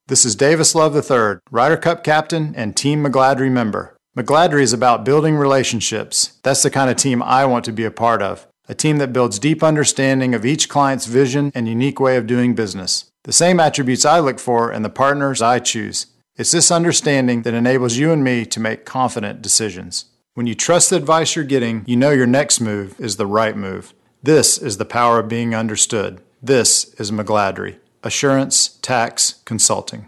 [0.08, 3.98] This is Davis Love III, Ryder Cup captain and Team McGladrey member.
[4.18, 6.40] McGladrey is about building relationships.
[6.44, 8.48] That's the kind of team I want to be a part of.
[8.70, 12.56] A team that builds deep understanding of each client's vision and unique way of doing
[12.56, 13.12] business.
[13.26, 16.06] The same attributes I look for in the partners I choose.
[16.38, 20.06] It's this understanding that enables you and me to make confident decisions.
[20.36, 23.56] When you trust the advice you're getting, you know your next move is the right
[23.56, 23.94] move.
[24.24, 26.22] This is the power of being understood.
[26.42, 27.78] This is McGladrey.
[28.02, 30.08] Assurance Tax Consulting.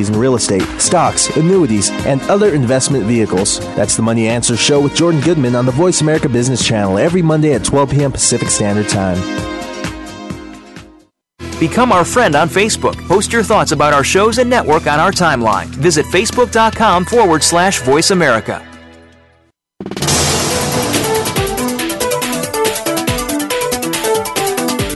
[0.09, 3.59] in real estate, stocks, annuities, and other investment vehicles.
[3.75, 7.21] That's the Money Answer Show with Jordan Goodman on the Voice America Business Channel every
[7.21, 8.11] Monday at 12 p.m.
[8.11, 9.17] Pacific Standard Time.
[11.59, 12.95] Become our friend on Facebook.
[13.07, 15.67] Post your thoughts about our shows and network on our timeline.
[15.67, 18.67] Visit facebook.com forward slash voice America.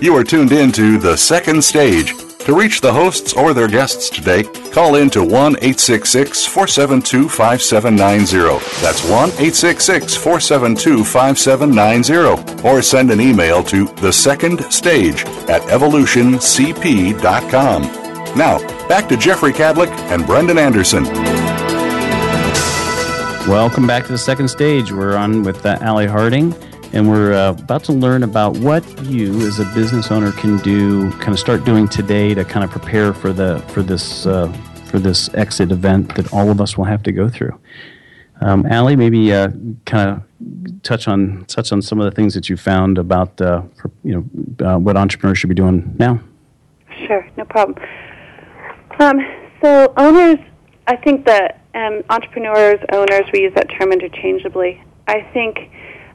[0.01, 2.24] You are tuned in to The Second Stage.
[2.45, 8.63] To reach the hosts or their guests today, call in to 1 866 472 5790.
[8.83, 12.61] That's 1 866 472 5790.
[12.61, 17.81] Or send an email to The Second Stage at evolutioncp.com.
[18.37, 21.05] Now, back to Jeffrey Cadlick and Brendan Anderson.
[23.49, 24.91] Welcome back to the second stage.
[24.91, 26.53] We're on with uh, Allie Harding
[26.95, 31.11] and we're uh, about to learn about what you as a business owner can do
[31.13, 34.51] kind of start doing today to kind of prepare for the for this uh,
[34.85, 37.59] for this exit event that all of us will have to go through
[38.41, 39.49] um, Allie, maybe uh,
[39.85, 43.61] kind of touch on touch on some of the things that you found about uh,
[43.75, 44.27] for, you
[44.59, 46.19] know uh, what entrepreneurs should be doing now.
[47.07, 47.77] Sure, no problem.
[48.99, 49.19] Um,
[49.61, 50.39] so owners,
[50.87, 54.81] I think that um, entrepreneurs, owners, we use that term interchangeably.
[55.07, 55.71] I think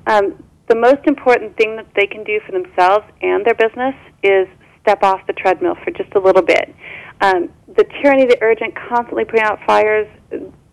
[0.07, 4.47] um, the most important thing that they can do for themselves and their business is
[4.83, 6.73] step off the treadmill for just a little bit.
[7.21, 10.07] Um, the tyranny, of the urgent, constantly putting out fires,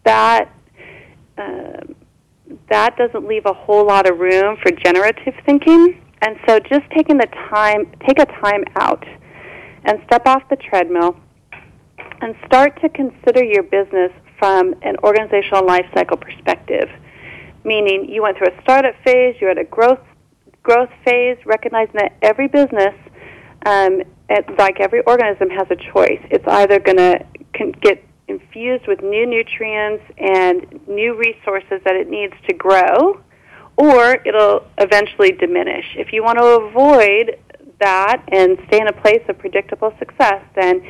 [0.05, 0.53] that
[1.37, 1.81] uh,
[2.69, 6.01] that doesn't leave a whole lot of room for generative thinking.
[6.21, 9.03] And so, just taking the time, take a time out,
[9.83, 11.17] and step off the treadmill,
[12.21, 16.87] and start to consider your business from an organizational life cycle perspective
[17.67, 19.99] meaning you went through a startup phase, you're at a growth
[20.63, 22.93] growth phase, recognizing that every business,
[23.65, 24.01] um,
[24.57, 26.19] like every organism, has a choice.
[26.29, 27.25] It's either going to
[27.81, 33.21] get infused with new nutrients and new resources that it needs to grow,
[33.77, 35.85] or it'll eventually diminish.
[35.95, 37.39] If you want to avoid
[37.79, 40.85] that and stay in a place of predictable success, then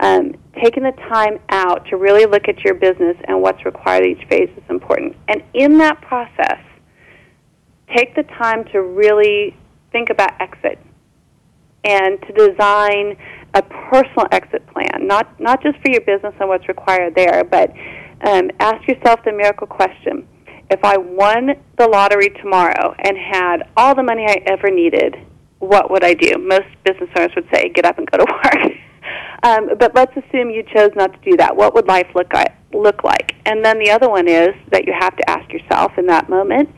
[0.00, 4.08] um, taking the time out to really look at your business and what's required at
[4.08, 5.16] each phase is important.
[5.28, 6.60] And in that process,
[7.94, 9.56] take the time to really
[9.90, 10.78] think about exit
[11.84, 13.16] and to design
[13.54, 17.70] a personal exit plan, not, not just for your business and what's required there, but
[18.26, 20.26] um, ask yourself the miracle question.
[20.70, 25.16] If I won the lottery tomorrow and had all the money I ever needed,
[25.58, 26.38] what would I do?
[26.38, 28.72] Most business owners would say, get up and go to work.
[29.42, 31.56] Um, but let's assume you chose not to do that.
[31.56, 33.34] What would life look like, look like?
[33.46, 36.68] And then the other one is that you have to ask yourself in that moment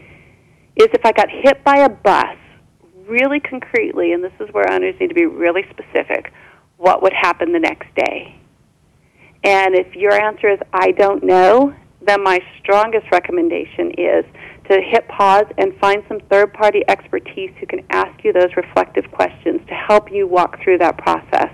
[0.77, 2.37] is if I got hit by a bus
[3.07, 6.33] really concretely, and this is where owners need to be really specific,
[6.79, 8.41] what would happen the next day?
[9.45, 11.75] And if your answer is I don't know,
[12.07, 14.25] then my strongest recommendation is
[14.71, 19.11] to hit pause and find some third party expertise who can ask you those reflective
[19.11, 21.51] questions to help you walk through that process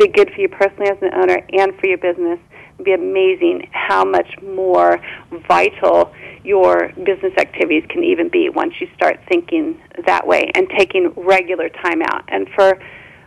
[0.00, 2.38] be good for you personally as an owner and for your business.
[2.74, 4.98] It'd be amazing how much more
[5.46, 11.12] vital your business activities can even be once you start thinking that way and taking
[11.16, 12.24] regular time out.
[12.28, 12.80] And for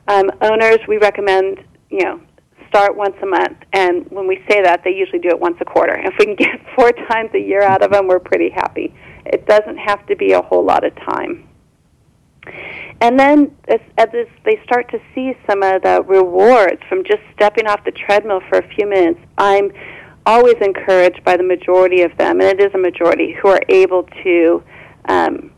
[0.08, 2.20] um, owners, we recommend, you know,
[2.70, 3.58] start once a month.
[3.74, 5.96] And when we say that, they usually do it once a quarter.
[5.96, 8.94] If we can get four times a year out of them, we're pretty happy.
[9.28, 11.48] It doesn't have to be a whole lot of time.
[13.02, 14.08] And then as, as
[14.46, 18.60] they start to see some of the rewards from just stepping off the treadmill for
[18.60, 19.72] a few minutes, I'm
[20.26, 24.04] always encouraged by the majority of them, and it is a majority, who are able
[24.24, 24.64] to
[25.10, 25.52] um,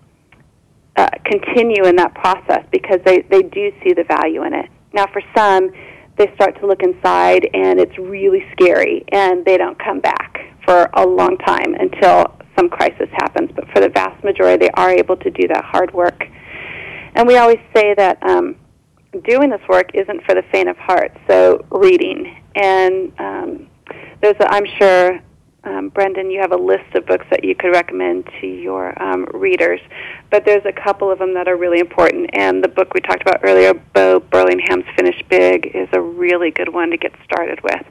[0.95, 4.69] uh, continue in that process because they, they do see the value in it.
[4.93, 5.71] Now, for some,
[6.17, 10.89] they start to look inside and it's really scary and they don't come back for
[10.93, 13.51] a long time until some crisis happens.
[13.53, 16.23] But for the vast majority, they are able to do that hard work.
[17.15, 18.55] And we always say that um,
[19.23, 21.11] doing this work isn't for the faint of heart.
[21.27, 23.67] So reading and um,
[24.21, 25.19] there's, a, I'm sure,
[25.63, 29.25] um, Brendan, you have a list of books that you could recommend to your um,
[29.33, 29.79] readers,
[30.29, 32.29] but there's a couple of them that are really important.
[32.33, 36.73] And the book we talked about earlier, Bo Burlingham's Finish Big, is a really good
[36.73, 37.83] one to get started with.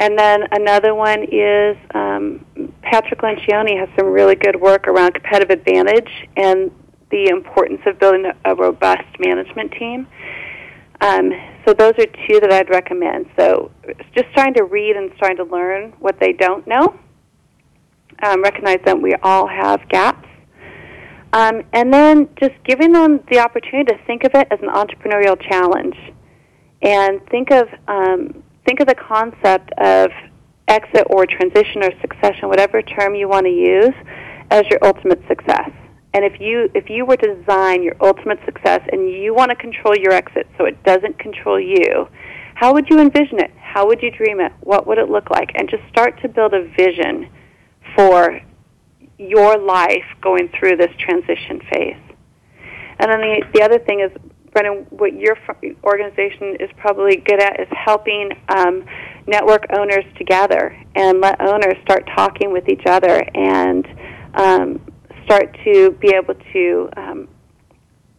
[0.00, 2.44] And then another one is um,
[2.82, 6.72] Patrick Lencioni has some really good work around competitive advantage and
[7.14, 10.08] the importance of building a robust management team.
[11.00, 11.30] Um,
[11.64, 13.26] so those are two that I'd recommend.
[13.38, 13.70] So
[14.16, 16.98] just trying to read and trying to learn what they don't know.
[18.24, 20.28] Um, recognize that we all have gaps.
[21.32, 25.40] Um, and then just giving them the opportunity to think of it as an entrepreneurial
[25.40, 25.96] challenge,
[26.82, 30.10] and think of um, think of the concept of
[30.68, 33.94] exit or transition or succession, whatever term you want to use,
[34.50, 35.70] as your ultimate success.
[36.14, 39.56] And if you if you were to design your ultimate success and you want to
[39.56, 42.08] control your exit so it doesn't control you,
[42.54, 43.50] how would you envision it?
[43.60, 44.52] How would you dream it?
[44.60, 45.50] What would it look like?
[45.56, 47.28] And just start to build a vision
[47.96, 48.40] for
[49.18, 52.00] your life going through this transition phase.
[53.00, 54.12] And then the the other thing is,
[54.52, 55.36] Brendan, what your
[55.82, 58.86] organization is probably good at is helping um,
[59.26, 63.84] network owners together and let owners start talking with each other and
[64.34, 64.80] um,
[65.24, 67.28] start to be able to um,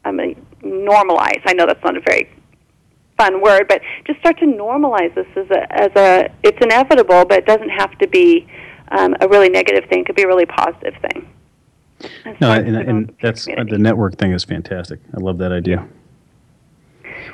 [0.05, 1.41] I mean, normalize.
[1.45, 2.29] I know that's not a very
[3.17, 6.31] fun word, but just start to normalize this as a as a.
[6.43, 8.47] It's inevitable, but it doesn't have to be
[8.89, 10.01] um, a really negative thing.
[10.01, 11.27] It could be a really positive thing.
[12.39, 14.99] no, and, and that's uh, the network thing is fantastic.
[15.15, 15.87] I love that idea.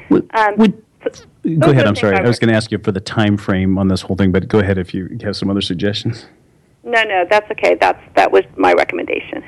[0.10, 0.84] Would, um, would,
[1.60, 1.88] go ahead.
[1.88, 2.16] I'm sorry.
[2.16, 4.48] I was going to ask you for the time frame on this whole thing, but
[4.48, 6.28] go ahead if you have some other suggestions.
[6.84, 7.76] No, no, that's okay.
[7.76, 9.44] That's that was my recommendation.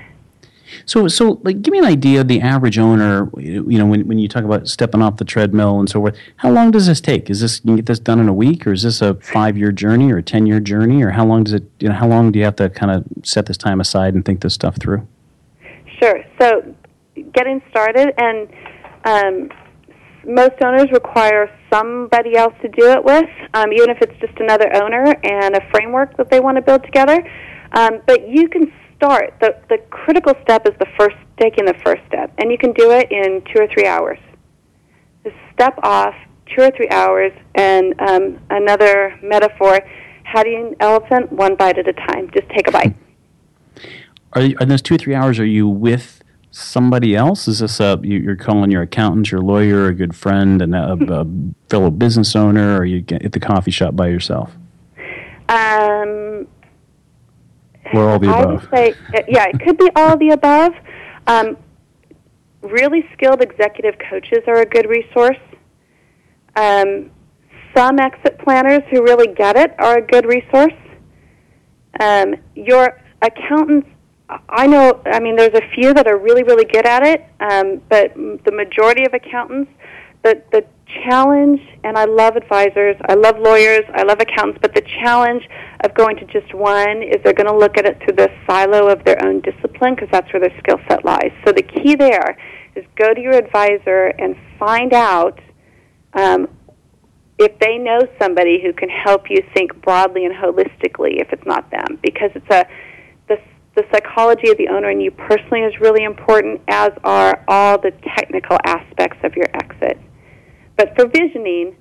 [0.86, 3.30] So, so like, give me an idea of the average owner.
[3.38, 6.52] You know, when, when you talk about stepping off the treadmill and so forth, how
[6.52, 7.30] long does this take?
[7.30, 9.72] Is this you get this done in a week, or is this a five year
[9.72, 11.64] journey or a ten year journey, or how long does it?
[11.80, 14.24] You know, how long do you have to kind of set this time aside and
[14.24, 15.08] think this stuff through?
[16.00, 16.24] Sure.
[16.40, 16.76] So,
[17.34, 18.50] getting started, and
[19.06, 19.50] um,
[20.26, 24.74] most owners require somebody else to do it with, um, even if it's just another
[24.76, 27.28] owner and a framework that they want to build together.
[27.74, 28.72] Um, but you can
[29.04, 32.32] start, the, the critical step is the first, taking the first step.
[32.38, 34.20] And you can do it in two or three hours.
[35.24, 36.16] Just step off,
[36.56, 39.80] two or three hours, and um, another metaphor,
[40.24, 41.32] how do you an elephant?
[41.32, 42.30] One bite at a time.
[42.32, 42.96] Just take a bite.
[44.34, 47.48] Are, you, are those two or three hours, are you with somebody else?
[47.48, 51.26] Is this a, you're calling your accountant, your lawyer, a good friend, and a, a
[51.70, 54.52] fellow business owner, or are you at the coffee shop by yourself?
[55.50, 56.48] Um,
[57.94, 58.62] or all the I above?
[58.62, 58.96] would say,
[59.28, 60.74] yeah, it could be all the above.
[61.28, 61.58] Um,
[62.62, 65.38] really skilled executive coaches are a good resource.
[66.56, 67.12] Um,
[67.76, 70.74] some exit planners who really get it are a good resource.
[72.00, 73.88] Um, your accountants,
[74.50, 77.82] I know, I mean, there's a few that are really, really good at it, um,
[77.90, 79.72] but the majority of accountants,
[80.24, 80.66] the, the
[81.04, 85.48] challenge, and I love advisors, I love lawyers, I love accountants, but the challenge
[85.84, 88.88] of going to just one is they're going to look at it through the silo
[88.88, 91.32] of their own discipline because that's where their skill set lies.
[91.46, 92.38] So the key there
[92.76, 95.40] is go to your advisor and find out
[96.14, 96.48] um,
[97.40, 101.70] if they know somebody who can help you think broadly and holistically if it's not
[101.72, 102.66] them because it's a
[103.28, 103.40] the,
[103.76, 107.92] the psychology of the owner and you personally is really important as are all the
[108.16, 110.00] technical aspects of your exit
[110.78, 111.76] but for visioning,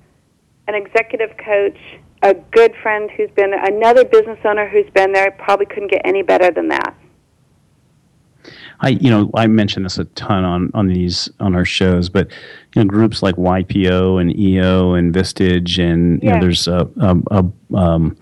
[0.67, 1.77] an executive coach,
[2.21, 6.21] a good friend who's been another business owner who's been there probably couldn't get any
[6.21, 6.95] better than that.
[8.79, 12.29] I you know I mention this a ton on on these on our shows, but
[12.75, 17.17] you know groups like YPO and EO and Vistage and you know there's a, a,
[17.31, 18.17] a um,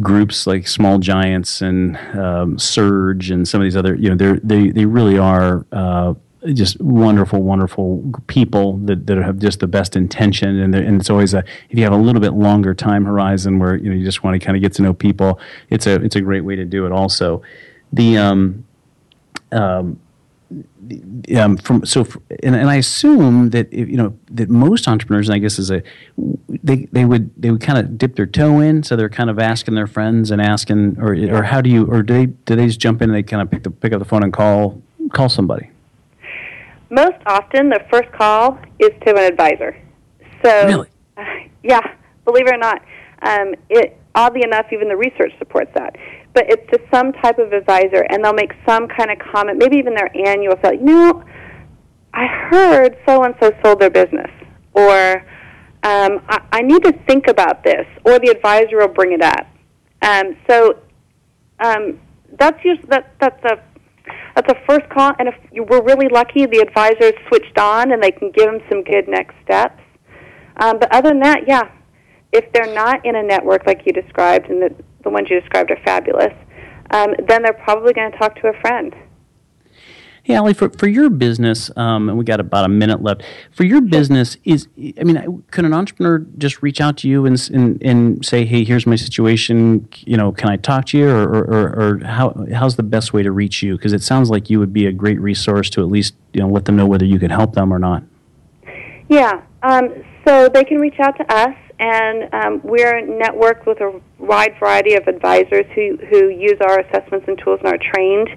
[0.00, 4.70] groups like Small Giants and um, Surge and some of these other you know they
[4.70, 6.14] they really are uh,
[6.52, 11.34] just wonderful, wonderful people that, that have just the best intention, and, and it's always
[11.34, 14.22] a if you have a little bit longer time horizon where you know you just
[14.22, 15.38] want to kind of get to know people,
[15.70, 16.92] it's a it's a great way to do it.
[16.92, 17.42] Also,
[17.92, 18.64] the um,
[19.52, 19.98] um,
[21.36, 25.28] um, from so for, and, and I assume that if, you know that most entrepreneurs,
[25.28, 25.82] and I guess is a
[26.48, 29.38] they they would they would kind of dip their toe in, so they're kind of
[29.38, 32.66] asking their friends and asking, or or how do you or do they do they
[32.66, 34.80] just jump in and they kind of pick the pick up the phone and call
[35.12, 35.70] call somebody?
[36.90, 39.76] Most often the first call is to an advisor.
[40.44, 40.88] So, really?
[41.16, 41.24] Uh,
[41.62, 41.80] yeah,
[42.24, 42.82] believe it or not,
[43.22, 45.96] um, it oddly enough, even the research supports that.
[46.32, 49.76] But it's to some type of advisor, and they'll make some kind of comment, maybe
[49.76, 50.56] even their annual.
[50.64, 51.24] So, you know,
[52.12, 54.30] I heard so and so sold their business,
[54.72, 55.24] or
[55.82, 59.46] um, I, I need to think about this, or the advisor will bring it up.
[60.02, 60.78] Um, so
[61.60, 62.00] um,
[62.38, 63.62] that's usually, that, that's a
[64.36, 68.02] that's a first call, and if we're really lucky, the advisor is switched on and
[68.02, 69.80] they can give them some good next steps.
[70.58, 71.70] Um, but other than that, yeah,
[72.32, 74.74] if they're not in a network like you described, and the,
[75.04, 76.34] the ones you described are fabulous,
[76.90, 78.94] um, then they're probably going to talk to a friend.
[80.26, 83.22] Hey, Allie, for, for your business, um, and we got about a minute left.
[83.52, 84.66] For your business, is
[84.98, 88.64] I mean, could an entrepreneur just reach out to you and and, and say, "Hey,
[88.64, 89.88] here's my situation.
[90.00, 93.22] You know, can I talk to you?" Or, or, or how how's the best way
[93.22, 93.76] to reach you?
[93.76, 96.48] Because it sounds like you would be a great resource to at least you know
[96.48, 98.02] let them know whether you can help them or not.
[99.08, 99.42] Yeah.
[99.62, 99.90] Um,
[100.26, 104.94] so they can reach out to us and um, we're networked with a wide variety
[104.94, 108.28] of advisors who, who use our assessments and tools and are trained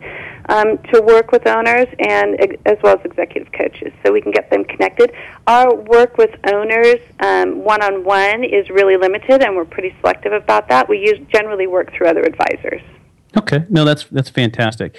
[0.49, 4.49] um, to work with owners and as well as executive coaches, so we can get
[4.49, 5.13] them connected.
[5.47, 6.99] Our work with owners
[7.69, 10.89] one on one is really limited, and we're pretty selective about that.
[10.89, 12.81] We use, generally work through other advisors.
[13.37, 14.97] Okay, no, that's that's fantastic.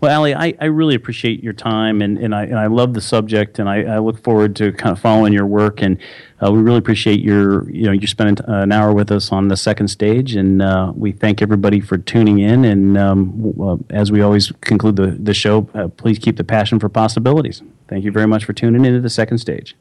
[0.00, 3.02] Well, Allie, I, I really appreciate your time, and, and, I, and I love the
[3.02, 5.82] subject, and I, I look forward to kind of following your work.
[5.82, 5.98] And
[6.42, 9.48] uh, we really appreciate your you know you spending uh, an hour with us on
[9.48, 12.64] the second stage, and uh, we thank everybody for tuning in.
[12.64, 16.88] And um, as we always conclude the the show, uh, please keep the passion for
[16.88, 17.60] possibilities.
[17.88, 19.76] Thank you very much for tuning into the second stage.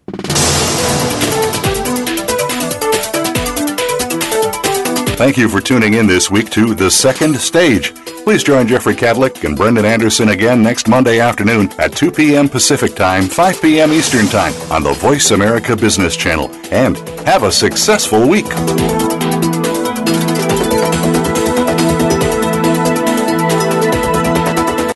[5.19, 7.93] Thank you for tuning in this week to The Second Stage.
[8.23, 12.47] Please join Jeffrey Cadlick and Brendan Anderson again next Monday afternoon at 2 p.m.
[12.47, 13.91] Pacific Time, 5 p.m.
[13.91, 16.49] Eastern Time on the Voice America Business Channel.
[16.71, 16.97] And
[17.27, 18.47] have a successful week.